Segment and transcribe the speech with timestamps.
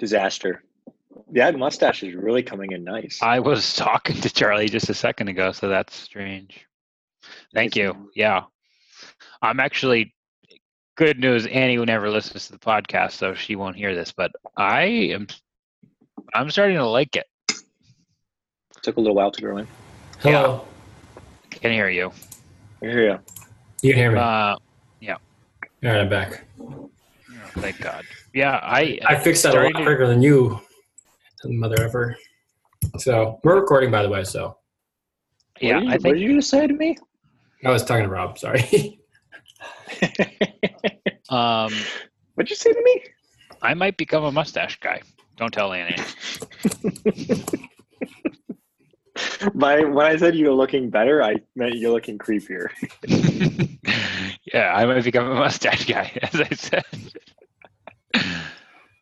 [0.00, 0.64] Disaster.
[1.32, 3.20] Yeah, the mustache is really coming in nice.
[3.22, 6.66] I was talking to Charlie just a second ago, so that's strange.
[7.54, 8.10] Thank you.
[8.16, 8.44] Yeah.
[9.42, 10.14] I'm actually
[10.96, 11.46] good news.
[11.46, 15.28] Annie never listens to the podcast, so she won't hear this, but I am
[16.34, 17.26] I'm starting to like it.
[18.82, 19.68] Took a little while to grow in.
[20.20, 20.66] Hello.
[21.50, 22.12] Can hear you.
[22.82, 23.18] I hear ya.
[23.82, 24.18] You can hear me.
[24.18, 24.56] Uh,
[25.82, 26.44] All right, I'm back.
[27.54, 28.04] thank God.
[28.32, 30.60] Yeah, I I fixed that a lot quicker than you,
[31.44, 32.16] mother ever.
[32.98, 34.24] So we're recording, by the way.
[34.24, 34.56] So
[35.60, 36.96] yeah, what did you, I what think did you just say to me?
[37.64, 38.38] I was talking to Rob.
[38.38, 39.00] Sorry.
[41.28, 41.72] um
[42.34, 43.02] What'd you say to me?
[43.60, 45.02] I might become a mustache guy.
[45.36, 46.02] Don't tell Annie.
[49.54, 52.68] By when I said you're looking better, I meant you're looking creepier.
[54.54, 56.84] yeah, I might become a mustache guy, as I said.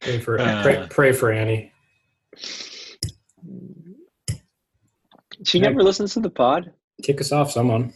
[0.00, 0.62] Pray for Uh.
[0.62, 1.72] pray, pray for Annie.
[5.44, 5.68] She Yeah.
[5.68, 6.72] never listens to the pod.
[7.02, 7.92] Kick us off, someone.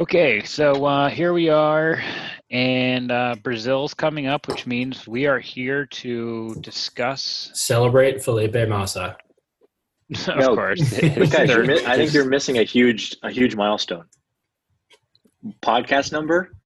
[0.00, 2.02] Okay, so uh, here we are,
[2.50, 9.16] and uh, Brazil's coming up, which means we are here to discuss, Celebrate Felipe Massa.
[10.28, 10.80] of No, course.
[11.30, 14.06] Guys, you're mi- I think you're missing a huge a huge milestone.
[15.60, 16.61] Podcast number Fi-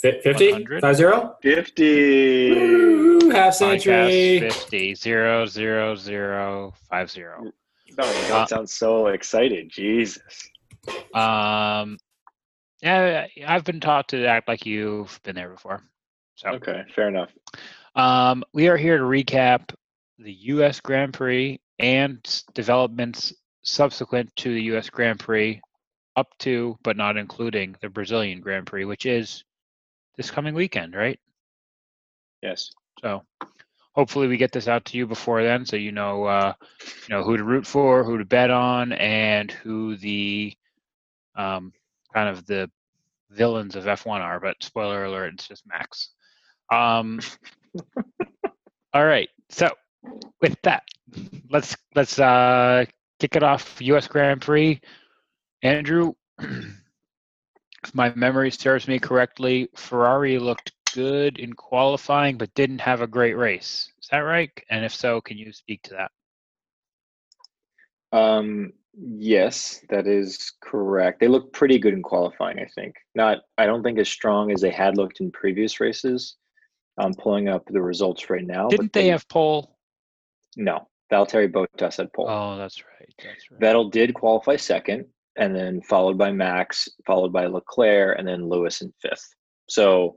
[0.00, 0.52] 50?
[0.52, 0.80] 100?
[0.80, 1.36] 5 0?
[1.42, 2.50] fifty.
[2.52, 4.40] Woo, half podcast century.
[4.40, 7.44] 50 zero zero zero five zero.
[7.46, 7.52] Oh,
[7.86, 9.70] you Uh, don't sound so excited.
[9.70, 10.48] Jesus.
[11.14, 11.98] Um,
[12.82, 15.82] yeah, I've been taught to act like you've been there before.
[16.36, 17.30] So, Okay, fair enough.
[17.94, 19.74] um, we are here to recap
[20.18, 20.80] the U.S.
[20.80, 22.18] Grand Prix and
[22.54, 24.90] developments subsequent to the U.S.
[24.90, 25.60] Grand Prix,
[26.16, 29.42] up to but not including the Brazilian Grand Prix, which is
[30.16, 31.18] this coming weekend, right?
[32.42, 32.70] Yes.
[33.00, 33.22] So,
[33.92, 36.52] hopefully, we get this out to you before then, so you know, uh,
[37.08, 40.54] you know who to root for, who to bet on, and who the
[41.34, 41.72] um,
[42.14, 42.70] kind of the
[43.30, 44.40] villains of F1 are.
[44.40, 46.10] But spoiler alert, it's just Max.
[46.70, 47.20] Um,
[48.94, 49.70] all right, so
[50.40, 50.84] with that,
[51.50, 52.84] let's let's uh,
[53.18, 53.80] kick it off.
[53.80, 54.08] U.S.
[54.08, 54.80] Grand Prix.
[55.62, 56.12] Andrew,
[57.86, 63.06] if my memory serves me correctly, Ferrari looked good in qualifying, but didn't have a
[63.06, 63.92] great race.
[64.02, 64.50] Is that right?
[64.70, 66.10] And if so, can you speak to that?
[68.18, 71.20] Um, yes, that is correct.
[71.20, 72.94] They look pretty good in qualifying, I think.
[73.14, 76.36] Not, I don't think as strong as they had looked in previous races.
[76.98, 78.68] I'm pulling up the results right now.
[78.68, 79.76] Didn't they have pole?
[80.56, 82.26] No, Valtteri Bottas had pole.
[82.28, 83.14] Oh, that's right.
[83.22, 83.60] That's right.
[83.60, 85.04] Vettel did qualify second,
[85.36, 89.28] and then followed by Max, followed by Leclerc, and then Lewis in fifth.
[89.68, 90.16] So,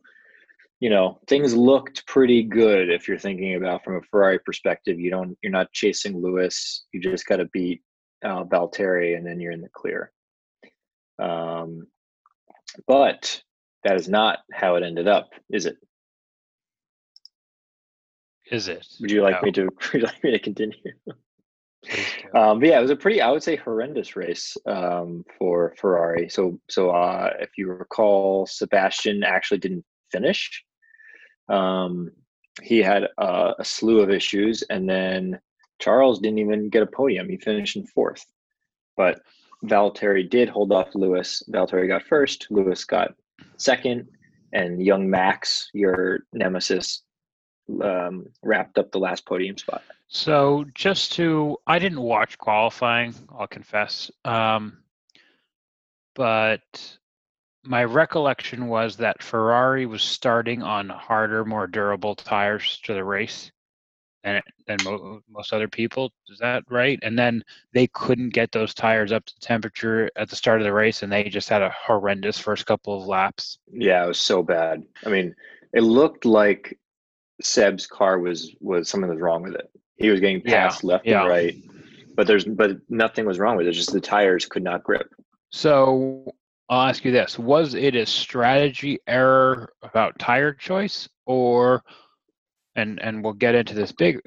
[0.79, 4.99] you know, things looked pretty good if you're thinking about from a Ferrari perspective.
[4.99, 6.85] You don't, you're not chasing Lewis.
[6.93, 7.81] You just got to beat
[8.23, 10.11] uh, Valtteri, and then you're in the clear.
[11.21, 11.87] Um,
[12.87, 13.41] but
[13.83, 15.77] that is not how it ended up, is it?
[18.51, 18.85] Is it?
[18.99, 19.63] Would you like No, me to?
[19.93, 20.77] Would you like me to continue?
[22.35, 26.29] Um, but yeah, it was a pretty, I would say, horrendous race um, for Ferrari.
[26.29, 30.63] So, so uh, if you recall, Sebastian actually didn't finish.
[31.47, 32.11] Um,
[32.61, 35.39] he had uh, a slew of issues, and then
[35.79, 37.29] Charles didn't even get a podium.
[37.29, 38.25] He finished in fourth,
[38.97, 39.21] but
[39.65, 41.41] Valtteri did hold off Lewis.
[41.49, 42.47] Valtteri got first.
[42.49, 43.15] Lewis got
[43.57, 44.07] second,
[44.53, 47.03] and young Max, your nemesis,
[47.81, 49.83] um, wrapped up the last podium spot.
[50.07, 53.13] So just to, I didn't watch qualifying.
[53.29, 54.09] I'll confess.
[54.25, 54.79] Um,
[56.15, 56.97] but
[57.63, 63.51] my recollection was that Ferrari was starting on harder, more durable tires to the race
[64.23, 66.11] than than mo- most other people.
[66.29, 66.99] Is that right?
[67.03, 67.43] And then
[67.73, 71.11] they couldn't get those tires up to temperature at the start of the race, and
[71.11, 73.59] they just had a horrendous first couple of laps.
[73.71, 74.83] Yeah, it was so bad.
[75.05, 75.35] I mean,
[75.73, 76.77] it looked like
[77.41, 79.69] Seb's car was was something was wrong with it.
[79.97, 81.21] He was getting Yeah, left yeah.
[81.21, 81.55] and right,
[82.15, 83.71] but there's but nothing was wrong with it.
[83.73, 85.09] Just the tires could not grip.
[85.51, 86.31] So
[86.69, 91.83] I'll ask you this: Was it a strategy error about tire choice, or
[92.75, 94.19] and and we'll get into this big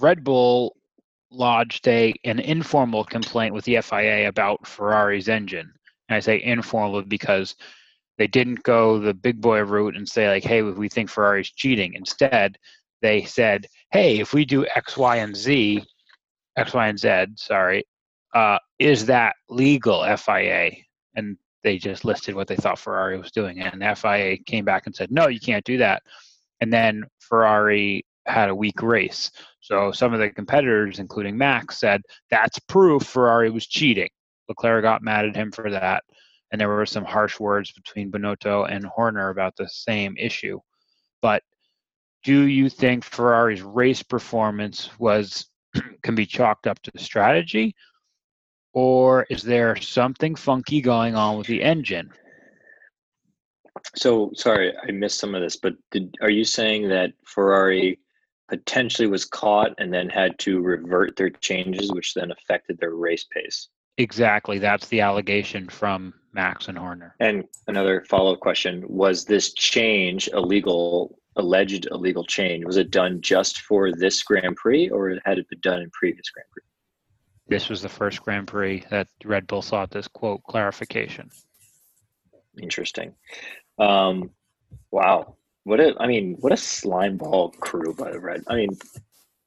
[0.00, 0.76] Red Bull
[1.30, 5.72] lodged a an informal complaint with the FIA about Ferrari's engine.
[6.08, 7.54] And I say informal because
[8.18, 11.94] they didn't go the big boy route and say like, "Hey, we think Ferrari's cheating."
[11.94, 12.58] Instead,
[13.02, 15.84] they said, "Hey, if we do X, Y, and Z,
[16.56, 17.84] X, Y, and Z, sorry,
[18.34, 20.72] uh, is that legal, FIA?"
[21.14, 24.94] And they just listed what they thought Ferrari was doing, and FIA came back and
[24.94, 26.02] said, no, you can't do that.
[26.60, 29.30] And then Ferrari had a weak race.
[29.60, 34.08] So some of the competitors, including Max, said that's proof Ferrari was cheating.
[34.48, 36.04] Leclerc got mad at him for that,
[36.50, 40.60] and there were some harsh words between Binotto and Horner about the same issue.
[41.20, 41.42] But
[42.24, 45.46] do you think Ferrari's race performance was
[46.02, 47.74] can be chalked up to strategy,
[48.72, 52.10] or is there something funky going on with the engine?
[53.96, 58.00] So sorry, I missed some of this, but did, are you saying that Ferrari
[58.48, 63.24] potentially was caught and then had to revert their changes, which then affected their race
[63.24, 63.68] pace?
[63.98, 64.58] Exactly.
[64.58, 67.16] That's the allegation from Max and Horner.
[67.18, 72.64] And another follow up question was this change illegal, alleged illegal change?
[72.64, 76.30] Was it done just for this Grand Prix or had it been done in previous
[76.30, 76.62] Grand Prix?
[77.48, 81.30] This was the first Grand Prix that Red Bull sought this quote clarification.
[82.62, 83.14] Interesting.
[83.78, 84.30] Um,
[84.92, 85.36] wow.
[85.64, 88.44] What a, I mean, what a slime ball crew by the Red.
[88.48, 88.70] I mean,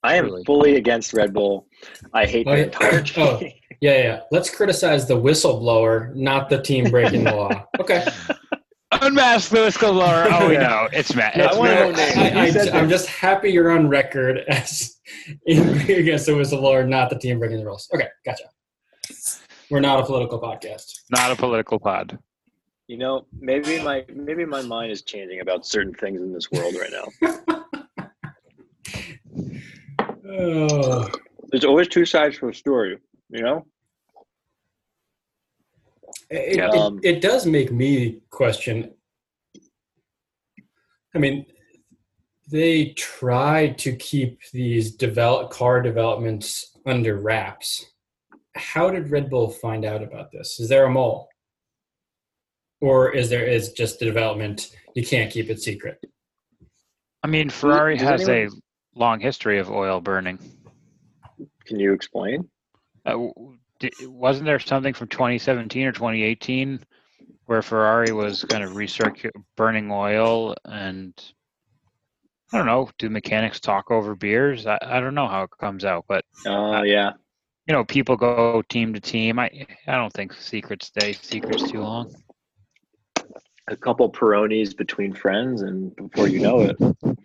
[0.04, 0.44] I am Really?
[0.46, 1.68] fully against Red Bull.
[2.14, 3.24] I hate Oh, the entire team.
[3.26, 3.42] Oh.
[3.82, 4.20] Yeah, yeah.
[4.32, 7.66] Let's criticize the whistleblower, not the team breaking the law.
[7.80, 8.06] Okay.
[9.02, 10.28] Unmask the whistleblower.
[10.32, 10.60] Oh, we Yeah.
[10.68, 10.88] know.
[10.92, 11.38] It's Matt.
[11.38, 11.82] No, I it's wanna Matt.
[12.16, 12.38] know names.
[12.38, 14.98] I, You said I, I'm just happy you're on record as
[15.46, 17.90] in, against the whistleblower, not the team breaking the rules.
[17.94, 18.44] Okay, gotcha.
[19.72, 20.84] We're not a political podcast.
[21.10, 22.20] Not a political pod.
[22.88, 26.76] You know, maybe my maybe my mind is changing about certain things in this world
[26.76, 27.81] right now.
[30.28, 31.10] Oh,
[31.50, 32.98] There's always two sides to a story.
[33.30, 33.66] You know.
[36.30, 36.68] it, Yeah.
[36.70, 38.94] it, Um, it does make me question.
[41.14, 41.46] I mean,
[42.52, 47.86] they tried to keep these develop car developments under wraps.
[48.56, 50.60] How did Red Bull find out about this?
[50.60, 51.30] Is there a mole,
[52.82, 54.76] or is there is just the development?
[54.96, 55.98] You can't keep it secret.
[57.24, 58.62] I mean, Ferrari has anyone- a
[58.96, 60.40] long history of oil burning.
[61.66, 62.50] Can you explain?
[63.06, 63.18] Uh,
[64.04, 66.80] wasn't there something from 2017 or 2018
[67.46, 71.14] where Ferrari was kind of recircu- burning oil and
[72.54, 74.68] I don't know, do mechanics talk over beers?
[74.68, 77.14] I, I don't know how it comes out, but Oh yeah.
[77.68, 79.40] you know, people go team to team.
[79.40, 82.14] I I don't think secrets stay secrets too long.
[83.68, 86.78] a couple Peronis between friends, and before you know it,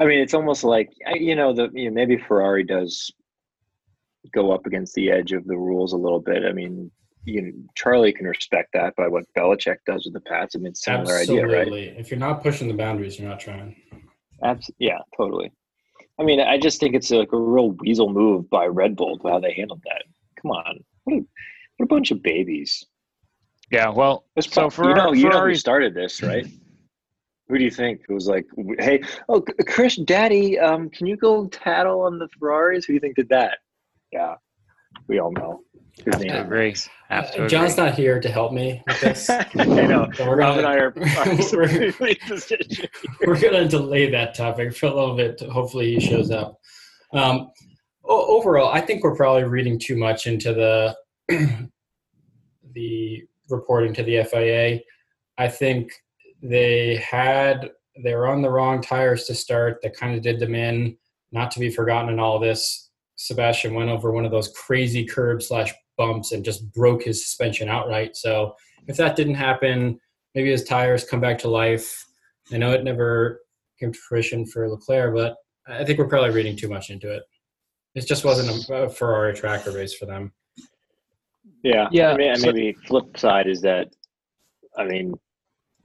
[0.00, 3.10] I mean, it's almost like you know the you know, maybe Ferrari does
[4.34, 6.44] go up against the edge of the rules a little bit.
[6.44, 6.90] I mean,
[7.24, 10.54] you know, Charlie can respect that by what Belichick does with the Pats.
[10.54, 11.68] I mean, it's a similar idea, right?
[11.98, 13.76] If you're not pushing the boundaries, you're not trying.
[14.42, 15.52] Abs- yeah, totally.
[16.18, 19.38] I mean, I just think it's like a real weasel move by Red Bull how
[19.38, 20.02] they handled that.
[20.40, 21.20] Come on, what a,
[21.76, 22.84] what a bunch of babies.
[23.70, 26.46] Yeah, well, It's so prob- you know, Ferrari, you know who Ferrari started this, right?
[27.48, 28.02] Who do you think?
[28.08, 28.46] It was like,
[28.78, 32.84] hey, oh, Chris, Daddy, um, can you go tattle on the Ferraris?
[32.84, 33.58] Who do you think did that?
[34.12, 34.34] Yeah,
[35.08, 35.60] we all know.
[36.04, 36.74] His have name to is agree.
[37.08, 37.84] Have to Uh, John's agree.
[37.84, 39.30] not here to help me with this.
[39.30, 40.10] I know.
[40.14, 41.94] So we're Rob gonna, and I are, are we're,
[43.26, 45.40] we're gonna delay that topic for a little bit.
[45.40, 46.60] Hopefully, he shows up.
[47.12, 47.50] Um,
[48.04, 50.96] overall, I think we're probably reading too much into the
[52.74, 54.80] the reporting to the FIA.
[55.38, 55.92] I think
[56.42, 57.70] they had
[58.02, 59.80] they were on the wrong tires to start.
[59.82, 60.96] That kind of did them in.
[61.32, 65.48] Not to be forgotten in all this, Sebastian went over one of those crazy curbs
[65.48, 68.16] slash bumps and just broke his suspension outright.
[68.16, 68.54] So
[68.86, 69.98] if that didn't happen,
[70.34, 72.04] maybe his tires come back to life.
[72.52, 73.40] I know it never
[73.80, 77.22] came to fruition for Leclerc, but I think we're probably reading too much into it.
[77.94, 80.32] It just wasn't a, a Ferrari tracker race for them.
[81.62, 83.88] Yeah, Yeah, I mean, and so- maybe flip side is that,
[84.76, 85.14] I mean,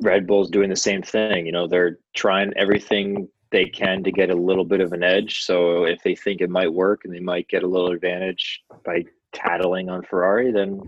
[0.01, 1.45] Red Bull's doing the same thing.
[1.45, 5.43] You know, they're trying everything they can to get a little bit of an edge.
[5.43, 9.03] So if they think it might work and they might get a little advantage by
[9.33, 10.81] tattling on Ferrari, then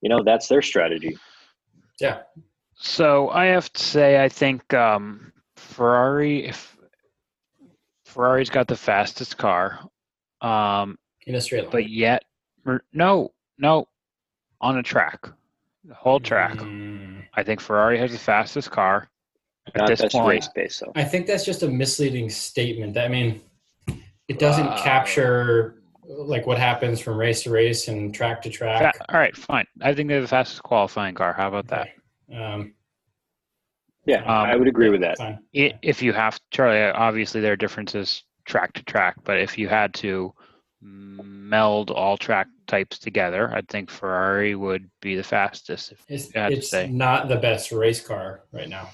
[0.00, 1.16] you know that's their strategy.
[2.00, 2.20] Yeah,
[2.74, 6.76] So I have to say, I think um, Ferrari, if
[8.04, 9.80] Ferrari's got the fastest car,
[10.42, 11.70] um, in a straight line.
[11.72, 12.24] but yet,
[12.92, 13.88] no, no,
[14.60, 15.26] on a track,
[15.84, 16.58] the whole track.
[16.58, 17.15] Mm.
[17.36, 19.08] I think Ferrari has the fastest car
[19.68, 20.26] at Not this point.
[20.28, 20.92] race based, though.
[20.94, 22.96] I think that's just a misleading statement.
[22.96, 23.40] I mean,
[24.28, 24.82] it doesn't Wow.
[24.82, 25.74] capture
[26.08, 28.96] like what happens from race to race and track to track.
[28.96, 29.66] Fa- All right, fine.
[29.82, 31.32] I think they're the fastest qualifying car.
[31.32, 31.88] How about that?
[32.32, 32.72] Um,
[34.04, 35.18] Yeah, Um, I would agree with that.
[35.18, 35.40] fine.
[35.56, 39.68] I if you have Charlie, obviously there are differences track to track, but if you
[39.68, 40.32] had to,
[40.82, 45.92] meld all track types together, I think Ferrari would be the fastest.
[45.92, 48.90] If, It's, I have to it's not the best race car right now.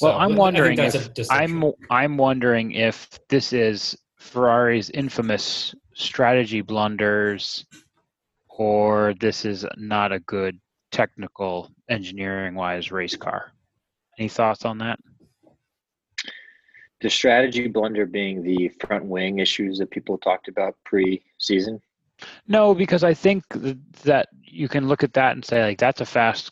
[0.00, 1.10] Well, So, I'm wondering if.
[1.30, 7.64] I'm I'm wondering if this is Ferrari's infamous strategy blunders,
[8.48, 10.58] or this is not a good
[10.90, 13.52] technical engineering wise race car.
[14.18, 14.98] Any thoughts on that?
[17.04, 21.82] The strategy blunder being the front wing issues that people talked about pre-season.
[22.48, 23.44] No, because I think
[24.04, 26.50] that you can look at that and say like that's a fast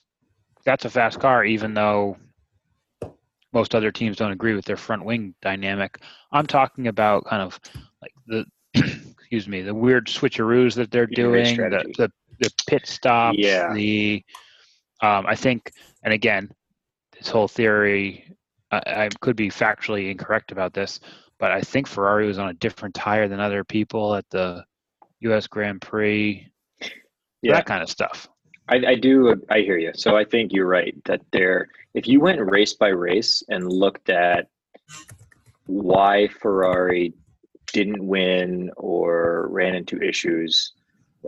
[0.67, 2.19] that's a fast car, even though
[3.55, 6.03] most other teams don't agree with their front wing dynamic.
[6.33, 7.59] I'm talking about kind of
[8.03, 8.45] like the
[8.75, 13.73] excuse me the weird switcheroos that they're doing, the, the the pit stops, Yeah.
[13.73, 14.23] the
[15.01, 16.53] um, I think, and again,
[17.17, 18.27] this whole theory
[18.73, 20.99] I, I could be factually incorrect about this,
[21.39, 24.65] but I think Ferrari was on a different tire than other people at the
[25.21, 25.47] U.S.
[25.47, 26.51] Grand Prix,
[27.43, 27.55] Yeah.
[27.55, 28.29] that kind of stuff.
[28.69, 29.35] I, I do.
[29.51, 29.93] I hear you.
[29.95, 31.69] So I think you're right that there.
[31.95, 34.49] If you went race by race and looked at
[35.67, 37.13] why Ferrari
[37.73, 40.73] didn't win or ran into issues,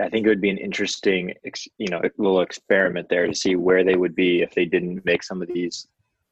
[0.00, 1.34] I think it would be an interesting,
[1.78, 5.22] you know, little experiment there to see where they would be if they didn't make
[5.22, 5.86] some of these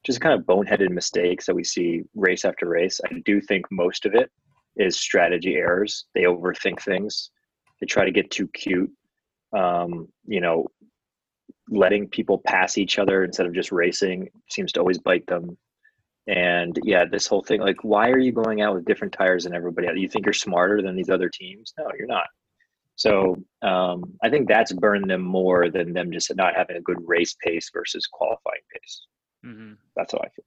[0.05, 2.99] just kind of boneheaded mistakes that we see race after race.
[3.09, 4.29] I do think most of it
[4.75, 6.05] is strategy errors.
[6.13, 7.31] They overthink things.
[7.79, 8.91] They try to get too cute.
[9.55, 10.67] Um, you know,
[11.69, 15.57] letting people pass each other instead of just racing seems to always bite them.
[16.27, 19.53] And yeah, this whole thing, like, why are you going out with different tires than
[19.53, 19.97] everybody else?
[19.97, 21.73] You think you're smarter than these other teams?
[21.77, 22.27] No, you're not.
[22.95, 26.99] So um, I think that's burned them more than them just not having a good
[27.05, 29.07] race pace versus qualifying pace.
[29.45, 29.73] Mm-hmm.
[29.95, 30.45] That's how I feel.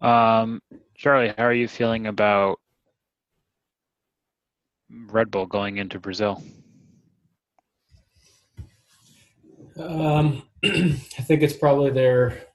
[0.00, 0.62] Um,
[0.94, 2.58] Charlie, how are you feeling about
[4.90, 6.42] Red Bull going into Brazil?
[9.78, 12.46] Um, I think it's probably their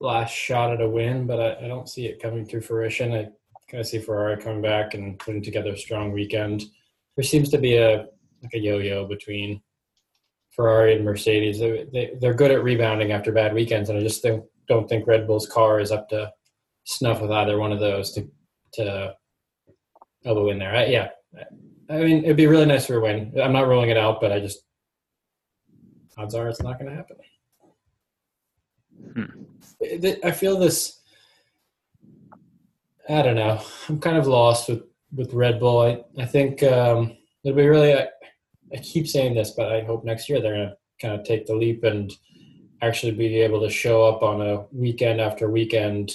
[0.00, 3.12] last shot at a win, but I, I don't see it coming to fruition.
[3.12, 3.28] I
[3.70, 6.64] kind of see Ferrari coming back and putting together a strong weekend.
[7.16, 8.06] There seems to be a
[8.42, 9.62] like a yo-yo between
[10.56, 11.60] Ferrari and Mercedes.
[11.60, 15.06] They, they they're good at rebounding after bad weekends, and I just don't don't think
[15.06, 16.32] Red Bull's car is up to
[16.84, 18.28] snuff with either one of those to
[18.72, 19.14] to
[20.24, 20.74] elbow in there.
[20.74, 21.08] I, yeah,
[21.90, 23.32] I mean it'd be really nice for a win.
[23.40, 24.60] I'm not ruling it out, but I just
[26.16, 27.16] odds are it's not going to happen.
[29.14, 30.16] Hmm.
[30.24, 31.00] I feel this.
[33.08, 33.62] I don't know.
[33.88, 34.84] I'm kind of lost with
[35.14, 35.80] with Red Bull.
[35.80, 37.94] I I think um, it'll be really.
[38.72, 41.46] I, keep saying this, but I hope next year they're going to kind of take
[41.46, 42.12] the leap and
[42.82, 46.12] actually be able to show up on a weekend after weekend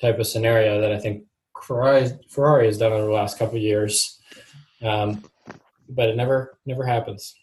[0.00, 1.24] type of scenario that I think
[1.62, 4.18] Ferrari has done over the last couple of years.
[4.82, 5.22] Um,
[5.88, 7.34] but it never never happens.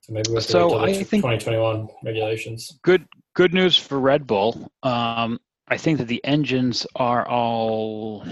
[0.00, 2.78] So maybe we have to So wait till the I think- 2021 regulations.
[2.82, 4.70] Good good news for Red Bull.
[4.82, 8.24] Um, I think that the engines are all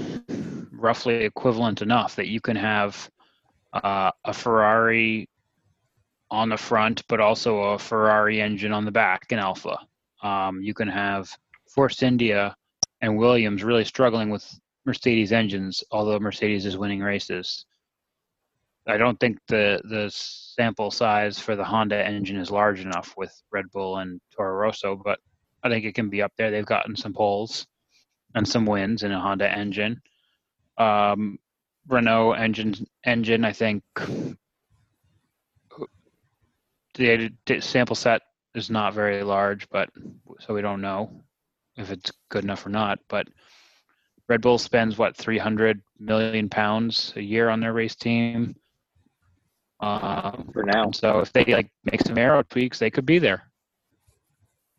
[0.73, 3.11] roughly equivalent enough that you can have
[3.75, 5.29] uh, a Ferrari
[6.31, 9.79] on the front, but also a Ferrari engine on the back in Alfa.
[10.23, 11.31] Um, you can have
[11.69, 12.57] Force India
[13.01, 14.45] and Williams really struggling with
[14.85, 17.67] Mercedes engines, although Mercedes is winning races.
[18.87, 23.33] I don't think the the sample size for the Honda engine is large enough with
[23.51, 25.19] Red Bull and Toro Rosso, but
[25.63, 26.51] I think it can be up there.
[26.51, 27.67] They've gotten some poles
[28.35, 30.03] and some wins in a Honda engine.
[30.77, 31.39] Um,
[31.89, 33.83] Renault engine engine, I think
[36.95, 38.23] the, the sample set
[38.55, 39.91] is not very large, but
[40.41, 41.25] so we don't know
[41.77, 42.99] if it's good enough or not.
[43.09, 43.29] But
[44.29, 48.57] Red Bull spends what 300 million pounds a year on their race team.
[49.81, 53.43] Um, For now, so if they like make some aero tweaks, they could be there.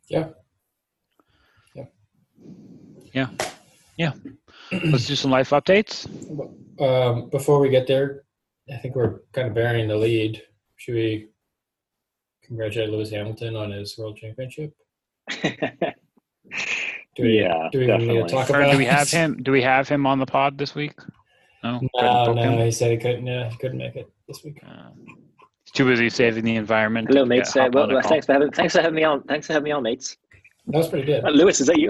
[0.08, 0.30] Yeah.
[1.76, 1.86] Yeah.
[3.14, 3.28] Yeah.
[3.98, 4.14] Yeah.
[4.72, 6.05] Let's do some life updates.
[6.79, 8.24] Um, before we get there,
[8.74, 10.41] I think we're kind of burying the lead.
[10.77, 11.29] Should we
[12.43, 14.74] congratulate Lewis Hamilton on his world championship?
[17.15, 18.29] Do we, yeah, do we even need definitely.
[18.29, 19.41] to talk Or do we have him?
[19.41, 20.93] Do we have him on the pod this week?
[21.63, 21.79] No.
[21.95, 23.25] No, no, he said he couldn't.
[23.25, 24.60] Yeah, he couldn't make it this week.
[24.67, 27.07] Uh, he's too busy saving the environment.
[27.07, 27.53] Hello, mates.
[27.53, 29.24] get- Uh, well, well, thanks for having thanks for having me on.
[29.24, 30.17] Thanks for having me on, mates.
[30.67, 31.24] That was pretty good.
[31.24, 31.89] Uh, Lewis, is that you?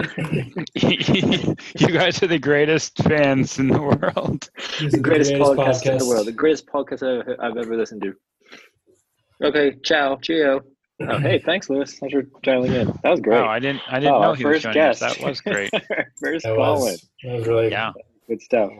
[1.86, 4.50] you guys are the greatest fans in the world.
[4.56, 6.26] This is the greatest, podcast, in the world.
[6.26, 8.14] The greatest podcast I've, I've ever listened to.
[9.42, 10.60] Okay, ciao, cheerio.
[11.00, 11.98] Oh, hey, thanks, Lewis.
[11.98, 12.86] Thanks for dialing in.
[13.02, 13.38] That was great.
[13.38, 13.80] Oh, I didn't.
[13.88, 15.00] I didn't Oh, know our he was first joining us.
[15.00, 15.18] guest.
[15.20, 15.70] That was great.
[16.20, 16.96] first That call in.
[17.24, 17.92] that was really Yeah,
[18.28, 18.70] Good stuff.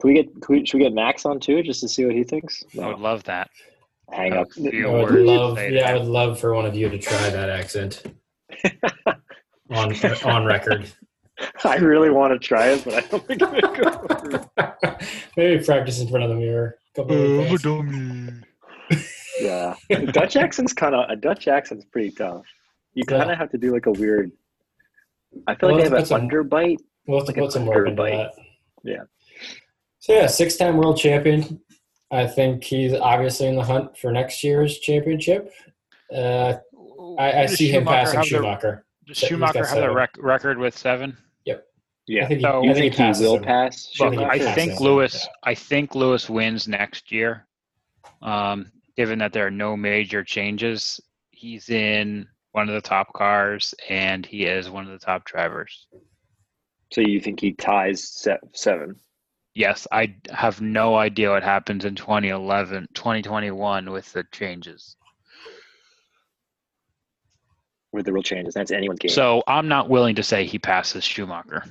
[0.00, 0.26] Can we get?
[0.42, 2.62] Can we, should we get Max on too, just to see what he thinks?
[2.80, 3.50] I would love that.
[4.10, 4.48] Hang I up.
[4.56, 7.48] would I would love, yeah, I would love for one of you to try that
[7.50, 8.02] accent
[9.70, 10.90] on on record.
[11.64, 14.96] I really want to try it, but I don't think I'm gonna go.
[15.36, 16.78] Maybe practice in front of the mirror.
[16.94, 17.62] Couple of days.
[17.62, 18.32] dummy.
[19.40, 22.46] Yeah, the Dutch accent's kind of a Dutch accent's pretty tough.
[22.94, 24.32] You kind of have to do like a weird.
[25.46, 26.78] I feel Well, like they let's have an put underbite.
[27.06, 28.32] We'll have Like a put some work into underbite.
[28.34, 28.42] that.
[28.82, 29.02] Yeah.
[29.98, 31.60] So yeah, six-time world champion.
[32.10, 35.52] I think he's obviously in the hunt for next year's championship.
[36.14, 36.54] Uh,
[37.18, 38.84] I, I see him Schumacher passing have the- Schumacher.
[39.06, 41.16] Does Schumacher got have the rec- record with seven?
[41.44, 41.64] Yep.
[42.08, 43.42] Yeah, I think he, So- I think think he he will him.
[43.44, 43.92] pass?
[44.00, 44.78] Look, he I think him.
[44.80, 45.28] Lewis.
[45.44, 47.46] I think Lewis wins next year.
[48.22, 53.74] Um, given that there are no major changes, he's in one of the top cars
[53.88, 55.86] and he is one of the top drivers.
[56.92, 58.96] So you think he ties seven?
[59.54, 64.96] Yes, I have no idea what happens in 2011, 2021 with the changes.
[67.96, 68.54] With the real changes?
[68.54, 69.10] That's anyone's game.
[69.10, 71.64] So I'm not willing to say he passes Schumacher.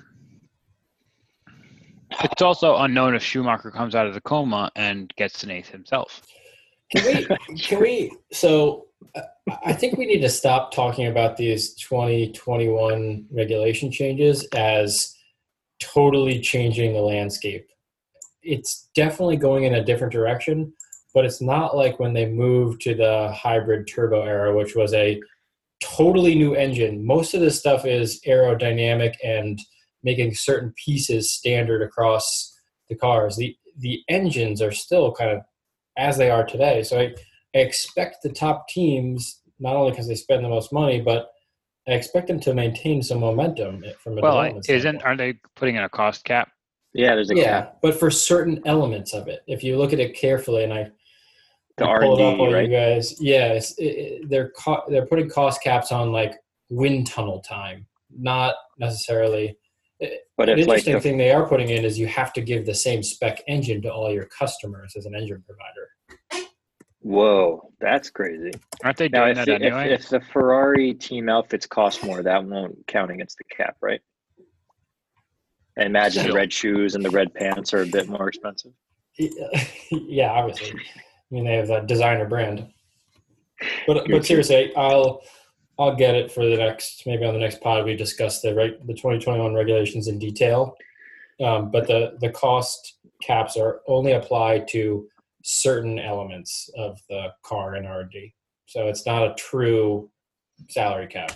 [2.24, 6.22] It's also unknown if Schumacher comes out of the coma and gets an eighth himself.
[6.94, 7.58] Can we?
[7.58, 8.12] Can we?
[8.32, 9.22] So, uh,
[9.66, 15.16] I think we need to stop talking about these 2021 regulation changes as
[15.80, 17.68] totally changing the landscape.
[18.44, 20.74] It's definitely going in a different direction,
[21.14, 25.20] but it's not like when they moved to the hybrid turbo era, which was a
[25.82, 27.06] totally new engine.
[27.06, 29.60] Most of this stuff is aerodynamic and
[30.04, 32.54] making certain pieces standard across
[32.90, 33.36] the cars.
[33.38, 35.42] The the engines are still kind of
[35.98, 36.82] as they are today.
[36.84, 37.14] So I,
[37.56, 41.30] I expect the top teams not only because they spend the most money, but
[41.88, 45.06] I expect them to maintain some momentum from a Well, development isn't standpoint.
[45.06, 46.50] aren't they putting in a cost cap?
[46.94, 47.78] yeah, there's a yeah, cap.
[47.82, 50.90] but for certain elements of it, if you look at it carefully, and I
[51.78, 52.70] The I R pulled and up D, right?
[52.70, 56.34] you guys, yeah, it's, it, it- they're co- they're putting cost caps on like
[56.70, 57.86] wind tunnel time,
[58.18, 59.58] not necessarily.
[60.38, 62.42] But the if like interesting the, thing they are putting in is you have to
[62.42, 66.50] give the same spec engine to all your customers as an engine provider.
[67.00, 68.52] whoa, that's crazy.
[68.84, 69.94] Aren't they doing if that the, anyway?
[69.94, 74.02] if, if the Ferrari team outfits cost more, that won't count against the cap, right?
[75.80, 78.72] I imagine the red shoes and the red pants are a bit more expensive.
[79.92, 80.82] yeah, obviously.
[81.32, 82.68] I mean, they have that designer brand.
[83.88, 85.22] But but seriously, I'll
[85.80, 88.86] I'll get it for the next maybe on the next pod we discuss the right
[88.86, 90.76] the 2021 regulations in detail.
[91.44, 95.08] Um, but the the cost caps are only applied to
[95.44, 98.32] certain elements of the car and RD.
[98.66, 100.10] So it's not a true
[100.70, 101.32] salary cap,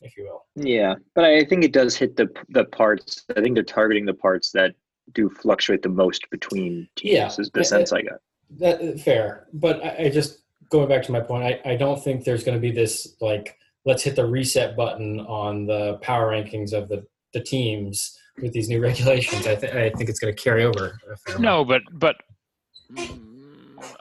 [0.00, 0.46] if you will.
[0.56, 3.24] Yeah, but I think it does hit the the parts.
[3.36, 4.74] I think they're targeting the parts that
[5.12, 7.14] do fluctuate the most between teams.
[7.14, 8.20] Yeah, is the sense I got.
[8.58, 11.44] That uh, fair, but I, I just going back to my point.
[11.44, 15.20] I, I don't think there's going to be this like let's hit the reset button
[15.20, 19.46] on the power rankings of the the teams with these new regulations.
[19.46, 20.98] I think I think it's going to carry over.
[21.38, 22.16] No, but but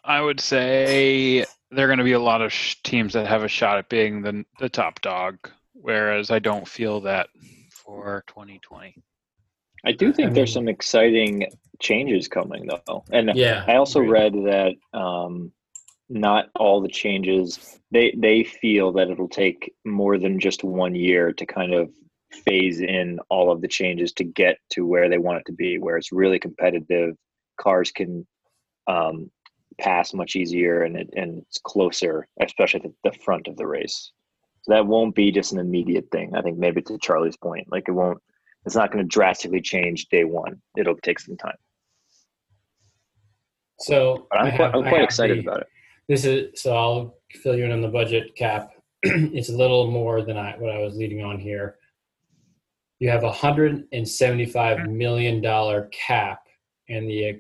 [0.04, 3.44] I would say there are going to be a lot of sh- teams that have
[3.44, 5.38] a shot at being the the top dog,
[5.74, 7.30] whereas I don't feel that
[7.70, 8.96] for 2020.
[9.86, 11.48] I do think I there's some exciting
[11.80, 14.12] changes coming though, and Yeah, I also agreed.
[14.12, 15.52] read that um,
[16.10, 21.34] not all the changes they they feel that it'll take more than just one year
[21.34, 21.90] to kind of
[22.46, 25.78] phase in all of the changes to get to where they want it to be,
[25.78, 27.16] where it's really competitive.
[27.58, 28.26] Cars can
[28.88, 29.30] um,
[29.80, 33.68] pass much easier and it, and it's closer, especially at the, the front of the
[33.68, 34.12] race.
[34.64, 36.36] So that won't be just an immediate thing.
[36.36, 38.22] I think maybe to Charlie's point, like it won't.
[38.66, 40.62] It's not going to drastically change day one.
[40.78, 41.56] It'll take some time.
[43.80, 45.68] So But I'm I quite, I'm quite excited the- about it.
[46.08, 48.72] This is so I'll fill you in on the budget cap.
[49.04, 51.78] it's a little more than I what I was leading on here.
[53.00, 56.48] You have a hundred and seventy-five million dollar cap,
[56.90, 57.40] and the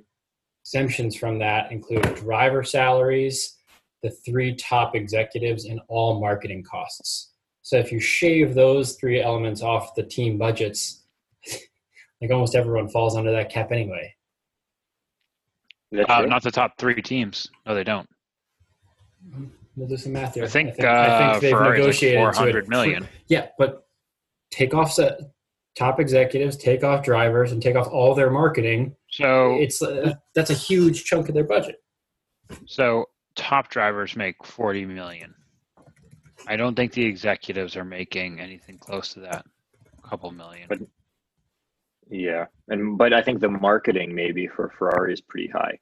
[0.64, 3.58] exemptions from that include driver salaries,
[4.04, 7.34] the three top executives, and all marketing costs.
[7.64, 11.01] So if you shave those three elements off the team budgets,
[12.22, 14.14] like almost everyone falls under that cap anyway.
[16.08, 17.50] Uh, not the top three teams.
[17.66, 18.08] No, they don't.
[19.76, 20.46] We'll do some math here.
[20.46, 23.08] I think, uh, Ferrari's negotiated like 400 million.
[23.28, 23.88] Yeah, but
[24.52, 25.20] take off set,
[25.78, 28.96] top executives, take off drivers, and take off all their marketing.
[29.10, 31.78] So It's uh, that's a huge chunk of their budget.
[32.66, 33.06] so
[33.36, 35.34] top drivers make 40 million.
[36.48, 39.46] I don't think the executives are making anything close to that.
[40.04, 40.68] A couple million.
[40.70, 40.80] But-
[42.12, 45.80] Yeah, and but I think the marketing maybe for Ferrari is pretty high.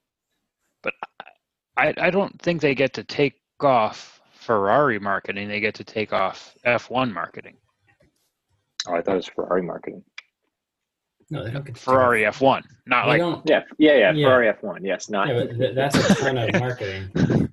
[0.83, 0.93] But
[1.75, 5.47] I, I don't think they get to take off Ferrari marketing.
[5.47, 7.57] They get to take off F1 marketing.
[8.87, 10.03] Oh, I thought it was Ferrari marketing.
[11.31, 13.41] No, they don't get to Ferrari F1, not They like don't.
[13.49, 14.11] Yeah, yeah, yeah.
[14.13, 14.27] Yeah.
[14.27, 14.79] Ferrari F1.
[14.83, 17.09] Yes, not Yeah, but th- that's a ton of marketing.
[17.15, 17.49] right.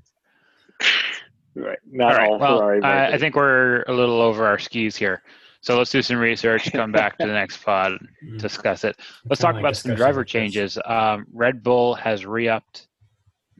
[1.56, 2.28] All Not right.
[2.28, 2.82] all Well, Ferrari.
[2.82, 5.22] I, I think we're a little over our skis here.
[5.66, 6.70] So let's do some research.
[6.70, 8.38] Come back to the next pod, Mm.
[8.38, 8.96] discuss it.
[9.28, 10.78] Let's talk like about some driver like changes.
[10.84, 12.86] Um, Red Bull has re-upped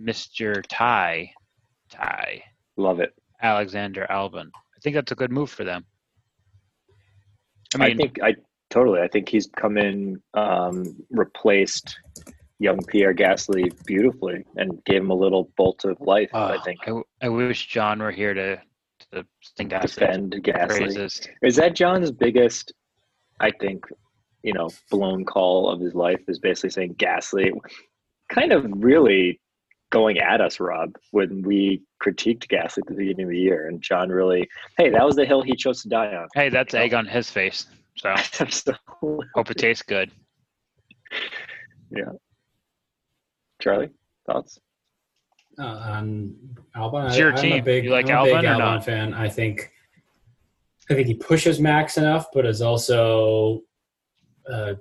[0.01, 0.62] Mr.
[0.69, 1.33] Ty,
[1.90, 2.45] Ty
[2.77, 3.12] love it.
[3.42, 4.51] Alexander Albon.
[4.55, 5.85] I think that's a good move for them.
[7.77, 8.37] I I, mean, think I
[8.71, 9.01] totally.
[9.01, 11.99] I think he's come in, um, replaced
[12.61, 16.31] young Pierre Gasly beautifully, and gave him a little bolt of life.
[16.33, 18.62] I oh, think I, I wish John were here to
[19.22, 19.26] to
[19.57, 21.29] sing defend Gasly.
[21.42, 22.72] Is that John's biggest?
[23.40, 23.85] I think
[24.42, 27.50] you know blown call of his life is basically saying Gasly,
[28.29, 29.40] kind of really
[29.90, 33.81] going at us, Rob, when we critiqued Gasly at the beginning of the year, and
[33.81, 34.48] John really,
[34.79, 36.29] hey, that was the hill he chose to die on.
[36.35, 37.66] Hey, that's egg on his face.
[37.96, 38.14] So
[39.35, 40.11] hope it tastes good.
[41.90, 42.12] Yeah.
[43.61, 43.90] Charlie,
[44.26, 44.59] thoughts?
[45.59, 46.35] Uh, on
[46.77, 47.64] Albon, It's I, your I'm A team.
[47.64, 48.85] big, You like I'm a big Albon or not?
[48.85, 49.14] fan.
[49.14, 49.71] I think,
[50.90, 53.62] I think he pushes Max enough, but is also
[54.51, 54.75] uh,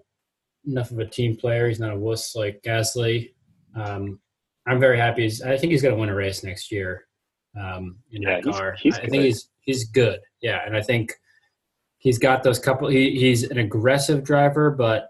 [0.67, 1.67] enough of a team player.
[1.69, 3.31] He's not a wuss like Gasly.
[3.75, 4.19] Um,
[4.67, 5.23] I'm very happy.
[5.23, 7.05] He's, I think he's going to win a race next year
[7.59, 8.75] um, in Yeah, that he's- car.
[8.77, 10.19] he's I think he's he's good.
[10.41, 11.13] Yeah, and I think
[11.99, 12.87] he's got those couple.
[12.89, 15.07] He, he's an aggressive driver, but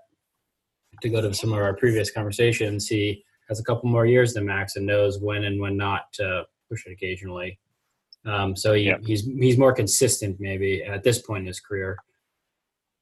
[1.02, 4.46] to go to some of our previous conversations, he has a couple more years than
[4.46, 7.60] Max and knows when and when not to push it occasionally.
[8.26, 8.98] Um, so he, Yeah.
[9.06, 11.98] he's he's more consistent maybe at this point in his career.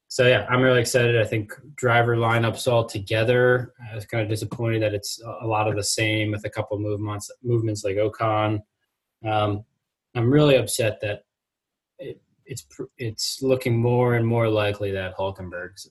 [0.10, 1.20] So yeah, I'm really excited.
[1.20, 3.74] I think driver lineups all together.
[3.92, 6.78] I was kind of disappointed that it's a lot of the same with a couple
[6.78, 8.60] movements movements like Ocon.
[9.26, 9.64] Um,
[10.14, 11.22] I'm really upset that
[12.00, 15.90] it, it's it's looking more and more likely that Hulkenberg's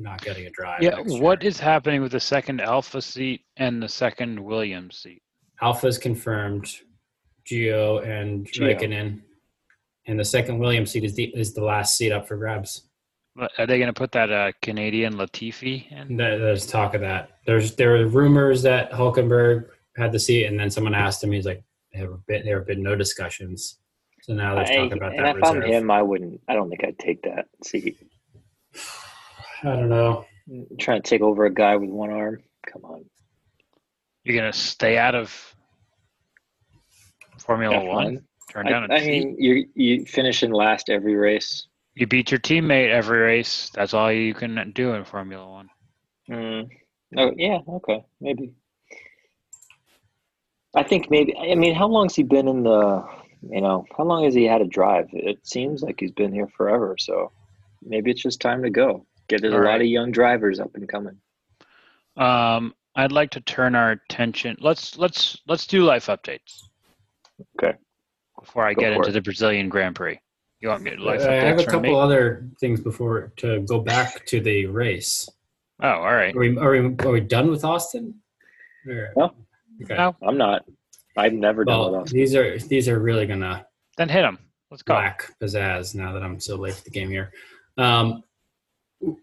[0.00, 0.82] not getting a drive.
[0.82, 1.48] Yeah, next what year.
[1.48, 5.22] is happening with the second Alfa seat and the second Williams seat?
[5.60, 6.72] Alfa's confirmed,
[7.46, 8.74] Gio and Gio.
[8.78, 9.20] Raikkonen,
[10.06, 12.88] and the second Williams seat is the is the last seat up for grabs.
[13.34, 16.16] What- Are they going to put that uh, Canadian Latifi in?
[16.16, 17.38] There- There's talk of that.
[17.46, 21.32] There's there were rumors that Hulkenberg had the seat, and then someone asked him.
[21.32, 23.76] He's like, there have been there have been no discussions.
[24.22, 26.40] So now there's I, talk about and that if I'm him, I wouldn't.
[26.48, 27.96] I don't think I'd take that seat.
[29.62, 30.24] I don't know.
[30.78, 32.38] Trying to take over a guy with one arm.
[32.70, 33.04] Come on.
[34.24, 35.54] You're going to stay out of
[37.38, 37.86] Formula F1.
[37.86, 38.24] One?
[38.50, 39.06] Turn I, down a I seat?
[39.06, 41.68] mean, you you finish in last every race.
[41.94, 43.70] You beat your teammate every race.
[43.74, 45.68] That's all you can do in Formula One.
[46.28, 46.68] Mm.
[47.16, 48.52] Oh yeah, okay, maybe.
[50.74, 51.36] I think maybe.
[51.36, 53.04] I mean, how long's he been in the?
[53.42, 55.06] You know, how long has he had a drive?
[55.12, 56.96] It seems like he's been here forever.
[56.98, 57.32] So
[57.82, 59.06] maybe it's just time to go.
[59.30, 61.16] Get there's a All lot of young drivers up and coming.
[62.16, 64.56] Um, I'd like to turn our attention.
[64.60, 66.64] Let's let's let's do life updates.
[67.62, 67.78] Okay.
[68.38, 69.12] Before I Go get into it.
[69.12, 70.18] the Brazilian Grand Prix,
[70.58, 71.28] you want me to life updates?
[71.28, 71.94] I have a couple me?
[71.94, 75.28] other things before to go back to the race.
[75.82, 76.34] Oh, all right.
[76.34, 78.14] Are we are we, are we done with Austin?
[78.88, 79.34] Or- No.
[79.84, 79.94] Okay.
[79.94, 80.16] No.
[80.22, 80.64] I'm not.
[81.16, 82.12] I've never done Well, with us.
[82.12, 83.64] these are these are really gonna
[83.96, 84.38] Then hit them.
[84.72, 84.94] Let's go.
[84.94, 87.32] lack pizzazz now that I'm so late to the game here.
[87.78, 88.22] Um,